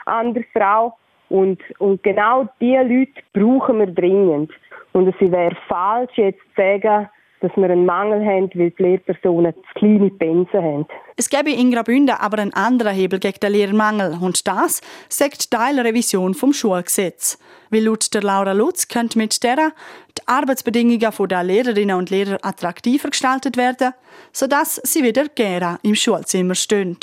an 0.07 0.35
der 0.35 0.45
Frau. 0.53 0.97
Und, 1.29 1.61
und 1.79 2.03
genau 2.03 2.49
diese 2.61 2.83
Leute 2.83 3.23
brauchen 3.33 3.79
wir 3.79 3.87
dringend. 3.87 4.53
Und 4.93 5.09
es 5.09 5.21
wäre 5.21 5.57
falsch, 5.69 6.13
jetzt 6.17 6.41
zu 6.55 6.63
sagen, 6.63 7.09
dass 7.45 7.57
wir 7.57 7.69
einen 7.69 7.85
Mangel 7.85 8.25
haben, 8.25 8.51
weil 8.55 8.71
die 8.71 8.83
Lehrpersonen 8.83 9.53
zu 9.53 9.79
kleine 9.79 10.11
Pensen 10.11 10.63
haben. 10.63 10.87
Es 11.17 11.29
gäbe 11.29 11.51
in 11.51 11.71
Graubünden 11.71 12.17
aber 12.17 12.39
einen 12.39 12.55
anderen 12.55 12.95
Hebel 12.95 13.19
gegen 13.19 13.39
den 13.39 13.53
Lehrermangel 13.53 14.17
und 14.21 14.49
das 14.49 14.81
sagt 15.11 15.51
Teilrevision 15.51 16.33
vom 16.33 16.55
Schulgesetz. 16.55 17.39
Weil 17.69 17.85
laut 17.85 18.15
der 18.15 18.23
Laura 18.23 18.53
Lutz 18.53 18.89
könnte 18.89 19.19
mit 19.19 19.43
der 19.43 19.57
die 19.57 20.23
Arbeitsbedingungen 20.27 21.29
der 21.29 21.43
Lehrerinnen 21.43 21.97
und 21.97 22.11
Lehrer 22.11 22.39
attraktiver 22.43 23.11
gestaltet 23.11 23.59
werden, 23.59 23.93
sodass 24.33 24.81
sie 24.83 25.03
wieder 25.03 25.27
gerne 25.29 25.79
im 25.83 25.95
Schulzimmer 25.95 26.55
stehen. 26.55 26.97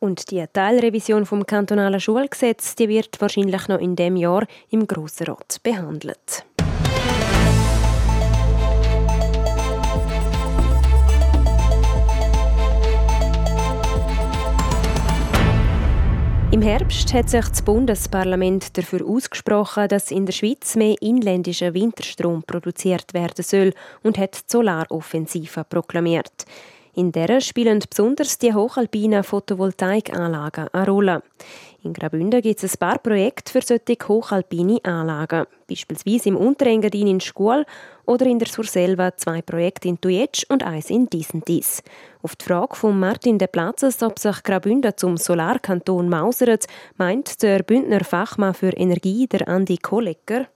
Und 0.00 0.30
die 0.30 0.44
Teilrevision 0.52 1.24
vom 1.24 1.46
kantonalen 1.46 2.00
Schulgesetz 2.00 2.74
die 2.74 2.88
wird 2.88 3.20
wahrscheinlich 3.20 3.68
noch 3.68 3.78
in 3.78 3.96
dem 3.96 4.16
Jahr 4.16 4.46
im 4.68 4.86
Grossen 4.86 5.28
Rat 5.28 5.60
behandelt. 5.62 6.44
Im 16.52 16.60
Herbst 16.60 17.14
hat 17.14 17.30
sich 17.30 17.46
das 17.46 17.62
Bundesparlament 17.62 18.76
dafür 18.76 19.06
ausgesprochen, 19.06 19.88
dass 19.88 20.10
in 20.10 20.26
der 20.26 20.34
Schweiz 20.34 20.76
mehr 20.76 21.00
inländischer 21.00 21.72
Winterstrom 21.72 22.42
produziert 22.42 23.14
werden 23.14 23.42
soll 23.42 23.72
und 24.02 24.18
hat 24.18 24.34
die 24.34 24.52
Solaroffensive 24.52 25.64
proklamiert. 25.64 26.44
In 26.94 27.10
der 27.10 27.40
spielen 27.40 27.82
besonders 27.88 28.36
die 28.36 28.52
hochalpinen 28.52 29.24
Photovoltaikanlagen 29.24 30.68
eine 30.74 30.86
Rolle. 30.86 31.22
In 31.84 31.94
Graubünden 31.94 32.40
gibt 32.40 32.62
es 32.62 32.74
ein 32.74 32.78
paar 32.78 32.98
Projekte 32.98 33.50
für 33.50 33.60
solche 33.60 33.96
hochalpine 34.06 34.78
Anlagen. 34.84 35.46
Beispielsweise 35.68 36.28
im 36.28 36.36
Unterengadin 36.36 37.08
in 37.08 37.20
Schkuhl 37.20 37.66
oder 38.06 38.24
in 38.26 38.38
der 38.38 38.46
Surselva 38.46 39.16
zwei 39.16 39.42
Projekte 39.42 39.88
in 39.88 40.00
Tujetsch 40.00 40.44
und 40.48 40.62
eins 40.62 40.90
in 40.90 41.08
Disentis. 41.08 41.82
Auf 42.22 42.36
die 42.36 42.44
Frage 42.44 42.76
von 42.76 43.00
Martin 43.00 43.36
de 43.36 43.48
Platzes, 43.48 44.00
ob 44.04 44.20
sich 44.20 44.44
Graubünden 44.44 44.96
zum 44.96 45.16
Solarkanton 45.16 46.08
mausert, 46.08 46.66
meint 46.98 47.42
der 47.42 47.64
Bündner 47.64 48.04
Fachmann 48.04 48.54
für 48.54 48.70
Energie, 48.70 49.26
der 49.26 49.48
Andi 49.48 49.78
Kollecker, 49.78 50.46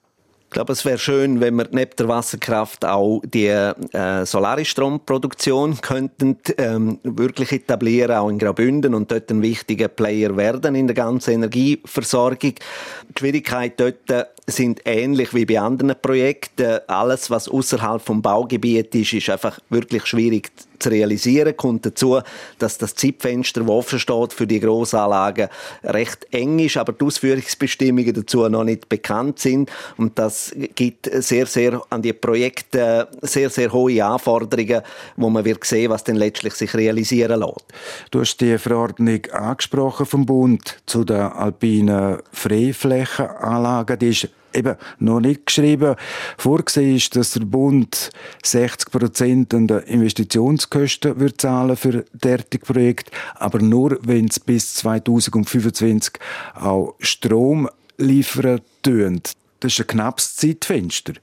ich 0.46 0.50
glaube, 0.50 0.72
es 0.72 0.84
wäre 0.84 0.96
schön, 0.96 1.40
wenn 1.40 1.56
wir 1.56 1.66
neben 1.72 1.90
der 1.98 2.08
Wasserkraft 2.08 2.84
auch 2.84 3.20
die 3.24 3.48
äh, 3.48 4.24
Solaristromproduktion 4.24 5.80
könnten 5.82 6.38
ähm, 6.56 6.98
wirklich 7.02 7.52
etablieren, 7.52 8.16
auch 8.16 8.28
in 8.28 8.38
Graubünden 8.38 8.94
und 8.94 9.10
dort 9.10 9.30
ein 9.30 9.42
wichtiger 9.42 9.88
Player 9.88 10.36
werden 10.36 10.76
in 10.76 10.86
der 10.86 10.94
ganzen 10.94 11.34
Energieversorgung. 11.34 12.54
Die 12.54 13.18
Schwierigkeit 13.18 13.78
dort 13.78 14.28
sind 14.46 14.82
ähnlich 14.84 15.34
wie 15.34 15.44
bei 15.44 15.60
anderen 15.60 15.96
Projekten. 16.00 16.78
Alles, 16.86 17.30
was 17.30 17.48
außerhalb 17.48 18.00
vom 18.00 18.22
Baugebiet 18.22 18.94
ist, 18.94 19.12
ist 19.12 19.28
einfach 19.28 19.58
wirklich 19.70 20.06
schwierig 20.06 20.52
zu 20.78 20.88
realisieren. 20.90 21.56
Kommt 21.56 21.86
dazu, 21.86 22.20
dass 22.58 22.78
das 22.78 22.94
Zeitfenster, 22.94 23.62
das 23.62 23.70
offen 23.70 23.98
steht 23.98 24.32
für 24.32 24.46
die 24.46 24.60
Grossanlagen, 24.60 25.48
recht 25.82 26.26
eng 26.32 26.60
ist, 26.60 26.76
aber 26.76 26.92
die 26.92 27.04
Ausführungsbestimmungen 27.04 28.14
dazu 28.14 28.48
noch 28.48 28.62
nicht 28.62 28.88
bekannt 28.88 29.40
sind. 29.40 29.70
Und 29.96 30.18
das 30.18 30.54
gibt 30.74 31.10
sehr, 31.12 31.46
sehr 31.46 31.82
an 31.90 32.02
die 32.02 32.12
Projekte 32.12 33.08
sehr, 33.22 33.50
sehr 33.50 33.72
hohe 33.72 34.04
Anforderungen, 34.04 34.82
wo 35.16 35.28
man 35.28 35.44
wird 35.44 35.64
sehen, 35.64 35.90
was 35.90 36.04
dann 36.04 36.16
letztlich 36.16 36.54
sich 36.54 36.72
realisieren 36.74 37.40
lässt. 37.40 37.64
Du 38.10 38.20
hast 38.20 38.36
die 38.40 38.58
Verordnung 38.58 39.24
angesprochen 39.32 40.06
vom 40.06 40.24
Bund 40.24 40.76
zu 40.86 41.04
den 41.04 41.16
alpinen 41.16 42.18
Freiflächenanlagen. 42.32 43.98
Die 43.98 44.10
ist 44.10 44.28
eben 44.56 44.76
noch 44.98 45.20
nicht 45.20 45.46
geschrieben. 45.46 45.96
Vorgesehen 46.38 46.96
ist, 46.96 47.14
dass 47.16 47.32
der 47.32 47.40
Bund 47.40 48.10
60 48.42 48.90
Prozent 48.90 49.54
an 49.54 49.66
den 49.66 49.80
Investitionskosten 49.80 51.20
wird 51.20 51.40
zahlen 51.40 51.76
für 51.76 52.04
derartige 52.12 52.64
Projekte, 52.64 53.12
aber 53.34 53.60
nur, 53.60 53.98
wenn 54.02 54.26
es 54.26 54.40
bis 54.40 54.74
2025 54.74 56.14
auch 56.54 56.94
Strom 57.00 57.68
liefern 57.98 58.60
tun. 58.82 59.20
Das 59.60 59.72
ist 59.72 59.80
ein 59.80 59.86
knappes 59.86 60.36
Zeitfenster. 60.36 61.14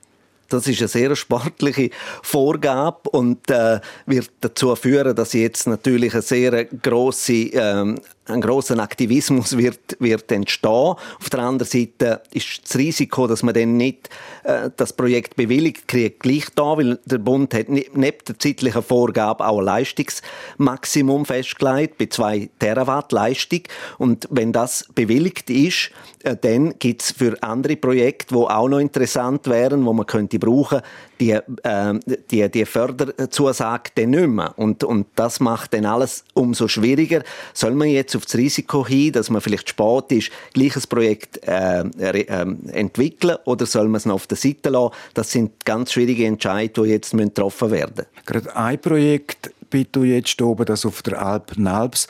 Das 0.50 0.68
ist 0.68 0.80
eine 0.82 0.88
sehr 0.88 1.16
sportliche 1.16 1.90
Vorgabe 2.22 3.10
und 3.10 3.50
äh, 3.50 3.80
wird 4.06 4.30
dazu 4.42 4.76
führen, 4.76 5.16
dass 5.16 5.34
jetzt 5.34 5.66
natürlich 5.66 6.14
eine 6.14 6.22
sehr 6.22 6.66
große 6.66 7.34
ähm, 7.34 8.00
ein 8.26 8.42
großer 8.42 8.80
Aktivismus 8.80 9.58
wird, 9.58 9.98
wird 10.00 10.32
entstehen. 10.32 10.72
Auf 10.72 11.30
der 11.32 11.42
anderen 11.42 11.70
Seite 11.70 12.22
ist 12.32 12.62
das 12.64 12.78
Risiko, 12.78 13.28
dass 13.28 13.44
man 13.44 13.54
dann 13.54 13.76
nicht 13.76 14.10
äh, 14.44 14.70
das 14.76 14.94
Projekt 14.94 15.36
bewilligt 15.36 15.88
kriegt, 15.88 16.22
gleich 16.22 16.46
da, 16.56 16.78
weil 16.78 17.00
der 17.06 17.18
Bund 17.18 17.54
hat 17.54 17.68
neben 17.70 17.98
der 17.98 18.40
zeitlichen 18.40 18.82
Vorgabe 18.82 19.46
auch 19.46 19.60
ein 19.60 19.66
Leistungsmaximum 19.66 21.26
festgelegt 21.26 21.98
bei 21.98 22.06
zwei 22.06 22.50
Terawatt 22.60 23.12
Leistung. 23.12 23.62
Und 23.98 24.28
wenn 24.32 24.54
das 24.54 24.86
bewilligt 24.96 25.50
ist, 25.50 25.92
äh, 26.24 26.38
dann 26.40 26.76
gibt's 26.80 27.12
für 27.12 27.42
andere 27.44 27.76
Projekte, 27.76 28.36
wo 28.36 28.46
auch 28.48 28.70
noch 28.70 28.80
interessant 28.80 29.48
wären, 29.48 29.86
wo 29.86 29.92
man 29.92 30.06
könnte 30.06 30.40
brauchen, 30.40 30.82
die, 31.24 31.32
äh, 31.64 32.00
die, 32.32 32.50
die 32.50 32.66
Förderzusage 32.66 33.92
dann 33.96 34.12
nicht 34.12 34.28
mehr. 34.28 34.54
Und, 34.58 34.84
und 34.84 35.08
das 35.16 35.40
macht 35.40 35.74
dann 35.74 35.86
alles 35.86 36.26
umso 36.34 36.68
schwieriger. 36.68 37.24
Soll 37.54 37.74
man 37.74 37.88
jetzt 37.88 38.16
auf 38.16 38.26
das 38.26 38.36
Risiko 38.36 38.86
hin, 38.86 39.14
dass 39.14 39.30
man 39.30 39.42
vielleicht 39.42 39.70
spät 39.70 40.12
ist, 40.12 40.32
gleiches 40.54 40.88
Projekt 40.88 41.46
äh, 41.48 41.82
äh, 41.82 42.46
entwickeln 42.72 43.38
oder 43.46 43.66
soll 43.66 43.88
man 43.88 43.96
es 43.96 44.06
noch 44.06 44.16
auf 44.16 44.28
der 44.28 44.38
Seite 44.38 44.70
lassen? 44.70 44.94
Das 45.14 45.32
sind 45.32 45.66
ganz 45.66 45.94
schwierige 45.94 46.26
Entscheidungen, 46.26 46.88
die 46.88 46.94
jetzt 46.94 47.12
getroffen 47.12 47.72
werden 47.72 47.94
müssen. 47.96 48.26
Gerade 48.26 48.56
ein 48.56 48.80
Projekt 48.80 49.52
bitte 49.74 50.02
jetzt 50.02 50.40
oben, 50.40 50.66
das 50.66 50.86
auf 50.86 51.02
der 51.02 51.20
Alp 51.20 51.58
Nalbs. 51.58 52.08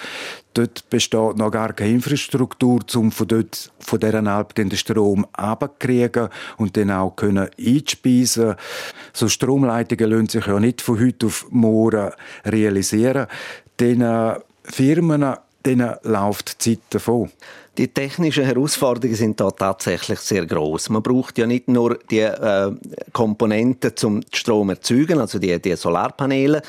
Dort 0.53 0.89
besteht 0.89 1.37
noch 1.37 1.49
gar 1.49 1.71
keine 1.71 1.91
Infrastruktur, 1.91 2.81
um 2.93 3.09
von, 3.09 3.27
dort, 3.29 3.71
von 3.79 3.99
dieser 4.01 4.27
Alp 4.27 4.53
den 4.53 4.69
Strom 4.75 5.25
abzukriegen 5.31 6.27
und 6.57 6.75
dann 6.75 6.91
auch 6.91 7.15
können 7.15 7.49
einspeisen 7.57 8.55
So 9.13 9.29
Stromleitungen 9.29 10.11
lassen 10.11 10.27
sich 10.27 10.45
ja 10.45 10.59
nicht 10.59 10.81
von 10.81 10.99
heute 10.99 11.27
auf 11.27 11.47
morgen 11.51 12.11
realisieren. 12.45 13.27
Den 13.79 14.05
Firmen 14.65 15.37
denen 15.65 15.95
läuft 16.03 16.65
die 16.65 16.75
Zeit 16.75 16.83
davon. 16.89 17.29
Die 17.77 17.87
technischen 17.87 18.45
Herausforderungen 18.45 19.15
sind 19.15 19.39
da 19.39 19.49
tatsächlich 19.49 20.19
sehr 20.19 20.45
groß. 20.45 20.89
Man 20.89 21.01
braucht 21.01 21.37
ja 21.39 21.47
nicht 21.47 21.67
nur 21.67 21.97
die 22.11 22.19
äh, 22.19 22.71
Komponenten 23.13 23.95
zum 23.95 24.21
Strom 24.31 24.69
erzeugen, 24.69 25.19
also 25.19 25.39
die, 25.39 25.59
die 25.59 25.75
Solarpaneile, 25.75 26.61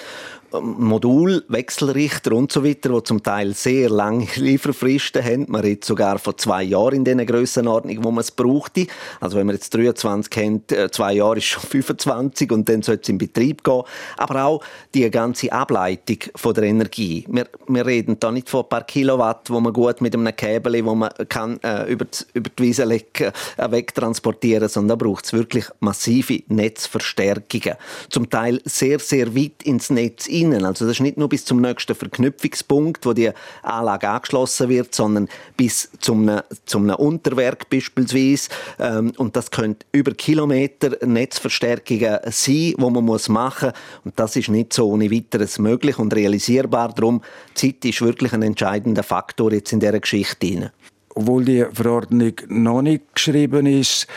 Modul, 0.61 1.45
Wechselrichter 1.49 2.33
und 2.33 2.53
so 2.53 2.64
weiter, 2.64 2.90
die 2.90 3.03
zum 3.03 3.23
Teil 3.23 3.55
sehr 3.55 3.90
lange 3.90 4.27
Lieferfristen 4.37 5.25
haben. 5.25 5.47
Man 5.49 5.62
redet 5.62 5.85
sogar 5.85 6.19
von 6.19 6.37
zwei 6.38 6.62
Jahren 6.62 6.95
in 6.95 7.05
dieser 7.05 7.25
Grössenordnung, 7.25 8.05
wo 8.05 8.11
man 8.11 8.21
es 8.21 8.31
brauchte. 8.31 8.87
Also 9.21 9.37
wenn 9.37 9.47
man 9.47 9.57
jetzt 9.57 9.75
23 9.75 10.31
kennt, 10.31 10.73
äh, 10.73 10.90
zwei 10.90 11.14
Jahre 11.14 11.38
ist 11.38 11.47
schon 11.47 11.62
25 11.69 12.53
und 12.53 12.69
dann 12.69 12.83
sollte 12.83 13.03
es 13.03 13.09
in 13.09 13.19
Betrieb 13.19 13.64
gehen. 13.64 13.83
Aber 14.17 14.45
auch 14.45 14.64
die 14.95 15.11
ganze 15.11 15.53
Ableitung 15.53 16.19
von 16.37 16.55
der 16.55 16.64
Energie. 16.64 17.25
Wir, 17.29 17.49
wir 17.67 17.85
reden 17.85 18.19
da 18.21 18.31
nicht 18.31 18.49
von 18.49 18.62
ein 18.62 18.69
paar 18.69 18.85
Kilowatt, 18.85 19.51
wo 19.51 19.61
man 19.61 19.73
gut 19.73 20.01
mit 20.01 20.14
einem 20.14 20.35
Käbel, 20.37 20.85
wo 20.85 20.95
man 20.95 21.11
kann 21.29 21.59
äh, 21.62 21.90
über, 21.90 22.05
die, 22.05 22.25
über 22.35 22.51
die 22.51 22.62
Wiese 22.62 22.85
legen, 22.85 23.33
äh, 23.57 23.71
wegtransportieren, 23.71 24.69
sondern 24.69 24.99
da 24.99 25.05
braucht 25.05 25.25
es 25.25 25.33
wirklich 25.33 25.67
massive 25.81 26.43
Netzverstärkungen. 26.49 27.77
Zum 28.09 28.31
Teil 28.31 28.61
sehr, 28.64 28.99
sehr 28.99 29.35
weit 29.35 29.62
ins 29.64 29.90
Netz 29.90 30.27
hinein 30.27 30.43
innen. 30.44 30.64
Also 30.64 30.85
das 30.85 30.96
ist 30.96 31.00
nicht 31.00 31.16
nur 31.16 31.28
bis 31.28 31.44
zum 31.44 31.61
nächsten 31.61 31.94
Verknüpfungspunkt, 31.94 33.07
wo 33.07 33.12
die 33.12 33.30
Anlage 33.62 34.09
angeschlossen 34.09 34.68
wird, 34.68 34.94
sondern 34.94 35.28
bis 35.57 35.90
zum, 36.00 36.30
zum 36.66 36.88
Unterwerk 36.90 37.70
beispielsweise. 37.70 38.48
Ähm, 38.78 39.12
und 39.16 39.37
das 39.37 39.50
könnte 39.50 39.87
über 39.92 40.12
Kilometer 40.12 41.04
Netzverstärkungen 41.04 42.18
sein, 42.26 42.74
wo 42.78 42.90
man 42.90 43.04
muss 43.04 43.28
machen 43.28 43.70
muss. 43.70 44.04
Und 44.04 44.20
das 44.20 44.37
ist 44.37 44.48
nicht 44.48 44.72
so 44.72 44.88
ohne 44.88 45.11
weiteres 45.11 45.59
möglich 45.59 45.98
und 45.98 46.14
realisierbar. 46.14 46.92
Darum, 46.94 47.22
Zeit 47.54 47.85
ist 47.85 48.02
wirklich 48.02 48.33
ein 48.33 48.42
entscheidender 48.42 49.02
Faktor 49.02 49.52
jetzt 49.52 49.72
in 49.72 49.80
dieser 49.80 50.00
Geschichte. 50.00 50.72
Obwohl 51.16 51.44
die 51.44 51.64
Verordnung 51.72 52.33
noch 52.48 52.83
nicht 52.83 53.14
geschrieben 53.14 53.66
ist, 53.66 54.09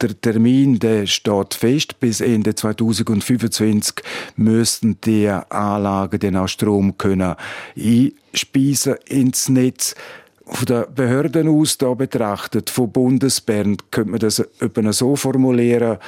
der 0.00 0.20
Termin 0.20 0.78
der 0.78 1.06
steht 1.06 1.54
fest. 1.54 2.00
Bis 2.00 2.20
Ende 2.20 2.54
2025 2.54 3.96
müssten 4.36 5.00
die 5.02 5.28
Anlagen 5.28 6.20
dann 6.20 6.36
auch 6.36 6.48
Strom 6.48 6.96
können 6.98 7.34
einspeisen 7.76 8.96
ins 9.06 9.48
Netz. 9.48 9.94
Von 10.46 10.66
den 10.66 10.84
Behörden 10.94 11.48
aus 11.48 11.76
da 11.76 11.92
betrachtet, 11.92 12.70
von 12.70 12.90
Bundesbern, 12.90 13.76
könnte 13.90 14.10
man 14.10 14.20
das 14.20 14.38
etwa 14.38 14.92
so 14.92 15.14
formulieren, 15.14 15.98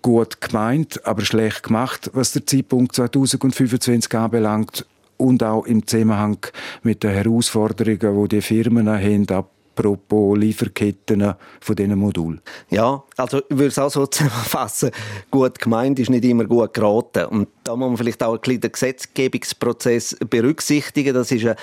gut 0.00 0.40
gemeint, 0.40 1.04
aber 1.06 1.22
schlecht 1.22 1.64
gemacht, 1.64 2.10
was 2.14 2.32
der 2.32 2.46
Zeitpunkt 2.46 2.94
2025 2.94 4.14
anbelangt 4.14 4.86
und 5.16 5.42
auch 5.42 5.66
im 5.66 5.86
Zusammenhang 5.86 6.38
mit 6.82 7.02
den 7.02 7.10
Herausforderungen, 7.10 8.22
die 8.22 8.36
die 8.36 8.42
Firmen 8.42 8.88
haben, 8.88 9.28
ab 9.30 9.50
apropos 9.74 10.38
Lieferketten 10.38 11.34
von 11.60 11.76
diesen 11.76 11.98
Modulen? 11.98 12.40
Ja, 12.70 13.02
also 13.16 13.38
ich 13.38 13.44
würde 13.50 13.66
es 13.66 13.78
auch 13.78 13.90
so 13.90 14.06
zusammenfassen. 14.06 14.90
Gut 15.30 15.58
gemeint 15.58 15.98
ist 15.98 16.10
nicht 16.10 16.24
immer 16.24 16.44
gut 16.44 16.72
geraten. 16.72 17.26
Und 17.26 17.48
da 17.64 17.76
muss 17.76 17.88
man 17.88 17.96
vielleicht 17.96 18.22
auch 18.22 18.34
ein 18.34 18.40
bisschen 18.40 18.60
den 18.60 18.72
Gesetzgebungsprozess 18.72 20.16
berücksichtigen. 20.28 21.14
Das 21.14 21.30
ist 21.30 21.44
eine 21.44 21.56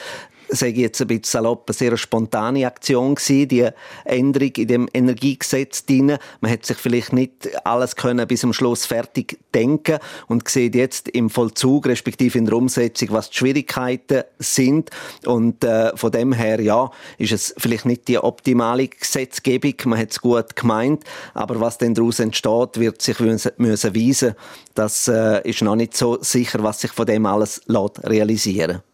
sage 0.51 0.73
ich 0.73 0.77
jetzt 0.77 1.01
ein 1.01 1.07
bisschen 1.07 1.23
salopp, 1.23 1.69
eine 1.69 1.73
sehr 1.73 1.97
spontane 1.97 2.67
Aktion 2.67 3.15
gewesen, 3.15 3.47
die 3.47 3.67
Änderung 4.05 4.51
in 4.57 4.67
dem 4.67 4.89
Energiegesetz 4.93 5.85
drin. 5.85 6.17
Man 6.41 6.51
hat 6.51 6.65
sich 6.65 6.77
vielleicht 6.77 7.13
nicht 7.13 7.49
alles 7.65 7.95
können 7.95 8.27
bis 8.27 8.41
zum 8.41 8.53
Schluss 8.53 8.85
fertig 8.85 9.39
denken 9.53 9.99
und 10.27 10.47
sieht 10.47 10.75
jetzt 10.75 11.07
im 11.09 11.29
Vollzug, 11.29 11.87
respektive 11.87 12.37
in 12.37 12.45
der 12.45 12.55
Umsetzung, 12.55 13.09
was 13.11 13.29
die 13.29 13.37
Schwierigkeiten 13.37 14.23
sind. 14.39 14.89
Und 15.25 15.63
äh, 15.63 15.95
von 15.95 16.11
dem 16.11 16.33
her, 16.33 16.59
ja, 16.59 16.91
ist 17.17 17.31
es 17.31 17.55
vielleicht 17.57 17.85
nicht 17.85 18.07
die 18.07 18.19
optimale 18.19 18.87
Gesetzgebung. 18.87 19.75
Man 19.85 19.99
hat 19.99 20.11
es 20.11 20.19
gut 20.19 20.55
gemeint, 20.55 21.03
aber 21.33 21.59
was 21.59 21.77
denn 21.77 21.93
daraus 21.93 22.19
entsteht, 22.19 22.79
wird 22.79 23.01
sich 23.01 23.19
müssen, 23.19 23.95
weisen. 23.95 24.35
Das 24.75 25.07
äh, 25.07 25.47
ist 25.47 25.61
noch 25.61 25.75
nicht 25.75 25.95
so 25.95 26.17
sicher, 26.21 26.61
was 26.63 26.81
sich 26.81 26.91
von 26.91 27.05
dem 27.05 27.25
alles 27.25 27.61
realisieren 27.67 28.71
lässt 28.71 28.90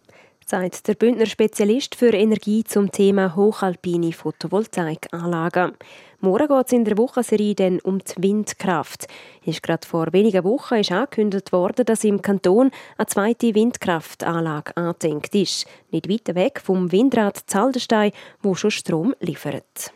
sagt 0.50 0.88
der 0.88 0.96
Bündner 0.96 1.26
Spezialist 1.26 1.96
für 1.96 2.14
Energie 2.14 2.64
zum 2.64 2.90
Thema 2.90 3.36
hochalpine 3.36 4.14
Photovoltaikanlagen. 4.14 5.74
Morgen 6.22 6.48
geht 6.48 6.68
es 6.68 6.72
in 6.72 6.86
der 6.86 6.98
Wochenserie 6.98 7.54
dann 7.54 7.82
um 7.82 8.00
die 8.00 8.24
Windkraft. 8.24 9.08
Ist 9.46 9.62
gerade 9.62 9.86
vor 9.86 10.14
wenigen 10.14 10.46
Wochen 10.46 10.76
ist 10.76 10.94
angekündigt 10.94 11.52
worden, 11.52 11.86
dass 11.86 12.06
im 12.06 12.22
Kanton 12.22 12.72
eine 12.98 13.08
zweite 13.08 13.54
Windkraftanlage 13.54 14.78
angedenkt 14.78 15.36
ist. 15.36 15.68
Nicht 15.92 16.10
weit 16.10 16.34
weg 16.34 16.62
vom 16.64 16.94
Windrad 16.94 17.38
Zaldenstein, 17.48 18.14
wo 18.42 18.56
schon 18.56 18.72
Strom 18.72 19.14
liefert. 19.20 19.92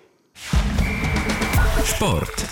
Sport. 1.85 2.45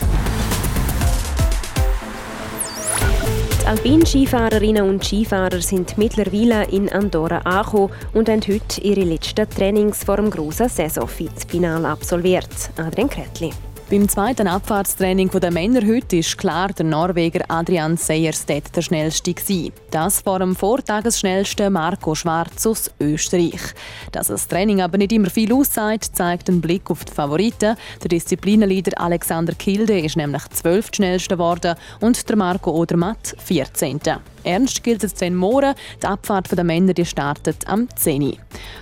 Alpin-Skifahrerinnen 3.66 4.90
und 4.90 5.06
Skifahrer 5.06 5.62
sind 5.62 5.98
mittlerweile 5.98 6.66
in 6.66 6.90
Andorra 6.90 7.40
angekommen 7.40 7.92
und 8.14 8.30
haben 8.30 8.42
heute 8.42 8.82
ihre 8.82 9.02
letzten 9.02 9.50
Trainings 9.50 10.04
vor 10.04 10.18
dem 10.18 10.30
grossen 10.30 10.70
Saisonfinale 10.70 11.88
absolviert. 11.88 12.72
Adrian 12.78 13.10
Kretli. 13.10 13.52
Beim 13.90 14.08
zweiten 14.08 14.48
Abfahrtstraining 14.48 15.32
der 15.32 15.50
Männer 15.50 15.82
heute 15.82 16.18
ist 16.18 16.38
klar 16.38 16.68
der 16.68 16.86
Norweger 16.86 17.44
Adrian 17.48 17.98
Sejerstedt 17.98 18.76
der 18.76 18.84
schnellste 18.84 19.34
gewesen. 19.34 19.74
Das 19.90 20.22
vor 20.22 20.38
dem 20.38 20.56
Vortagesschnellsten 20.56 21.74
Marco 21.74 22.14
Schwarz 22.14 22.68
aus 22.68 22.92
Österreich. 23.00 23.74
Dass 24.12 24.28
das 24.28 24.48
Training 24.48 24.82
aber 24.82 25.00
nicht 25.00 25.12
immer 25.12 25.32
viel 25.32 25.52
aussagt, 25.52 26.16
zeigt 26.16 26.50
ein 26.50 26.62
Blick 26.62 26.92
auf 26.92 27.04
die 27.04 27.12
Favoriten. 27.12 27.76
Der 28.04 28.10
Disziplinenleader 28.10 29.02
Alexander 29.02 29.56
Kilde 29.56 30.00
ist 30.00 30.18
nämlich 30.18 30.48
zwölf 30.50 30.92
schnellste 30.94 31.36
geworden 31.36 31.74
und 32.00 32.30
der 32.30 32.36
Marco 32.36 32.70
Odermatt 32.70 33.36
14. 33.40 34.02
Ernst 34.44 34.84
gilt 34.84 35.04
es 35.04 35.14
dann 35.14 35.36
morgen. 35.36 35.74
Die 36.02 36.08
Abfahrt 36.08 36.52
der 36.52 36.64
Männer 36.64 36.94
die 36.94 37.06
startet 37.06 37.68
am 37.68 37.88
10. 37.96 38.38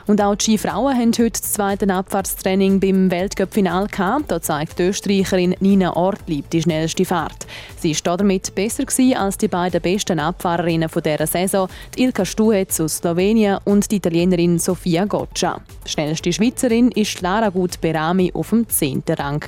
Und 0.08 0.22
auch 0.22 0.36
die 0.36 0.58
Skifrauen 0.58 0.98
haben 0.98 1.12
heute 1.17 1.39
das 1.39 1.54
zweite 1.54 1.93
Abfahrtstraining 1.93 2.80
beim 2.80 3.12
Weltcup-Final 3.12 3.88
gehabt. 3.88 4.32
Da 4.32 4.41
zeigt 4.41 4.80
die 4.80 4.84
Österreicherin 4.84 5.56
Nina 5.60 5.96
Ortlieb 5.96 6.50
die 6.50 6.62
schnellste 6.62 7.06
Fahrt. 7.06 7.46
Sie 7.80 7.96
war 8.06 8.17
damit 8.17 8.54
besser 8.56 8.86
als 9.17 9.38
die 9.38 9.48
beiden 9.48 9.82
besten 9.82 10.20
Abfahrerinnen 10.20 10.89
dieser 10.89 11.28
Saison, 11.28 11.70
die 11.96 12.04
Ilka 12.04 12.26
Stuhetz 12.26 12.80
aus 12.80 12.98
Slowenien 12.98 13.60
und 13.65 13.91
die 13.91 13.98
Italienerin 13.98 14.60
Sofia 14.60 15.06
Goccia. 15.06 15.62
Die 15.86 15.89
schnellste 15.89 16.34
Schweizerin 16.34 16.91
ist 16.91 17.22
Lara 17.22 17.50
Gut 17.50 17.80
Berami 17.82 18.32
auf 18.34 18.50
dem 18.50 18.67
10. 18.67 19.04
Rang. 19.10 19.43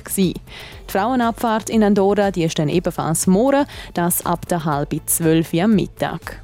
Die 0.90 0.98
Frauenabfahrt 0.98 1.70
in 1.70 1.84
Andorra 1.84 2.32
die 2.32 2.42
ist 2.42 2.58
dann 2.58 2.68
ebenfalls 2.68 3.28
morgen, 3.28 3.64
das 3.94 4.26
ab 4.26 4.48
der 4.48 4.64
halben 4.64 5.00
zwölf 5.06 5.54
am 5.54 5.76
Mittag. 5.76 6.42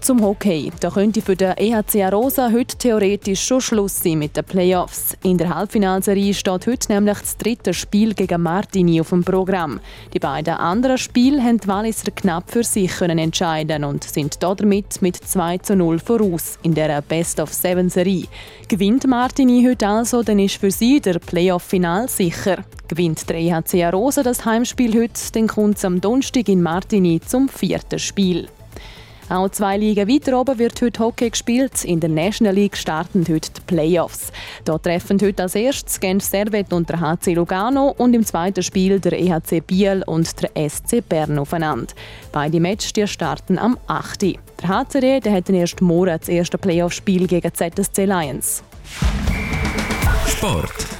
Zum 0.00 0.22
Hockey. 0.22 0.72
Da 0.80 0.88
könnte 0.88 1.20
für 1.20 1.36
den 1.36 1.56
EHC 1.58 2.02
Arosa 2.04 2.50
heute 2.50 2.76
theoretisch 2.78 3.44
schon 3.44 3.60
Schluss 3.60 4.02
sein 4.02 4.18
mit 4.18 4.34
den 4.34 4.44
Playoffs. 4.44 5.14
In 5.22 5.36
der 5.36 5.54
Halbfinalserie 5.54 6.32
steht 6.32 6.66
heute 6.66 6.92
nämlich 6.92 7.18
das 7.18 7.36
dritte 7.36 7.74
Spiel 7.74 8.14
gegen 8.14 8.42
Martini 8.42 9.00
auf 9.00 9.10
dem 9.10 9.22
Programm. 9.22 9.78
Die 10.14 10.18
beiden 10.18 10.54
anderen 10.54 10.96
Spiele 10.96 11.42
haben 11.42 11.58
die 11.58 11.68
Walliser 11.68 12.10
knapp 12.12 12.50
für 12.50 12.64
sich 12.64 12.90
können 12.90 13.18
entscheiden 13.18 13.84
und 13.84 14.04
sind 14.04 14.42
damit 14.42 15.02
mit 15.02 15.16
2 15.16 15.58
zu 15.58 15.76
0 15.76 15.98
voraus 15.98 16.58
in 16.62 16.74
der 16.74 17.02
Best-of-Seven-Serie. 17.02 18.26
Gewinnt 18.68 19.06
Martini 19.06 19.66
heute 19.68 19.86
also, 19.86 20.22
dann 20.22 20.38
ist 20.38 20.56
für 20.56 20.70
sie 20.70 21.00
der 21.00 21.18
Playoff-Final 21.18 22.08
sicher. 22.08 22.64
Gewinnt 22.88 23.28
der 23.28 23.36
EHC 23.36 23.84
Arosa 23.84 24.22
das 24.22 24.46
Heimspiel 24.46 24.98
heute, 24.98 25.20
dann 25.34 25.46
kommt 25.46 25.76
es 25.76 25.84
am 25.84 26.00
Donnerstag 26.00 26.48
in 26.48 26.62
Martini 26.62 27.20
zum 27.20 27.48
vierten 27.48 27.98
Spiel. 27.98 28.48
Auch 29.30 29.48
zwei 29.50 29.76
Ligen 29.76 30.08
weiter 30.08 30.40
oben 30.40 30.58
wird 30.58 30.82
heute 30.82 30.98
Hockey 30.98 31.30
gespielt. 31.30 31.84
In 31.84 32.00
der 32.00 32.10
National 32.10 32.52
League 32.52 32.76
starten 32.76 33.24
heute 33.28 33.52
die 33.52 33.60
Playoffs. 33.64 34.32
Dort 34.64 34.82
treffen 34.82 35.20
heute 35.22 35.44
als 35.44 35.54
erstes 35.54 36.00
Genf 36.00 36.24
Servet 36.24 36.72
und 36.72 36.88
der 36.88 36.98
HC 36.98 37.34
Lugano 37.34 37.94
und 37.96 38.12
im 38.12 38.26
zweiten 38.26 38.64
Spiel 38.64 38.98
der 38.98 39.12
EHC 39.12 39.60
Biel 39.64 40.02
und 40.04 40.34
der 40.42 40.68
SC 40.68 41.08
Bern 41.08 41.38
aufeinander. 41.38 41.94
Beide 42.32 42.58
Matches 42.58 43.08
starten 43.08 43.56
am 43.56 43.78
8. 43.86 44.22
Der 44.22 44.34
HCD 44.66 45.20
der 45.20 45.32
hat 45.32 45.48
ersten 45.48 45.84
Morgen 45.84 46.18
das 46.18 46.28
erste 46.28 46.58
Playoff-Spiel 46.58 47.28
gegen 47.28 47.54
ZSC 47.54 48.06
Lions. 48.06 48.64
Sport. 50.26 50.99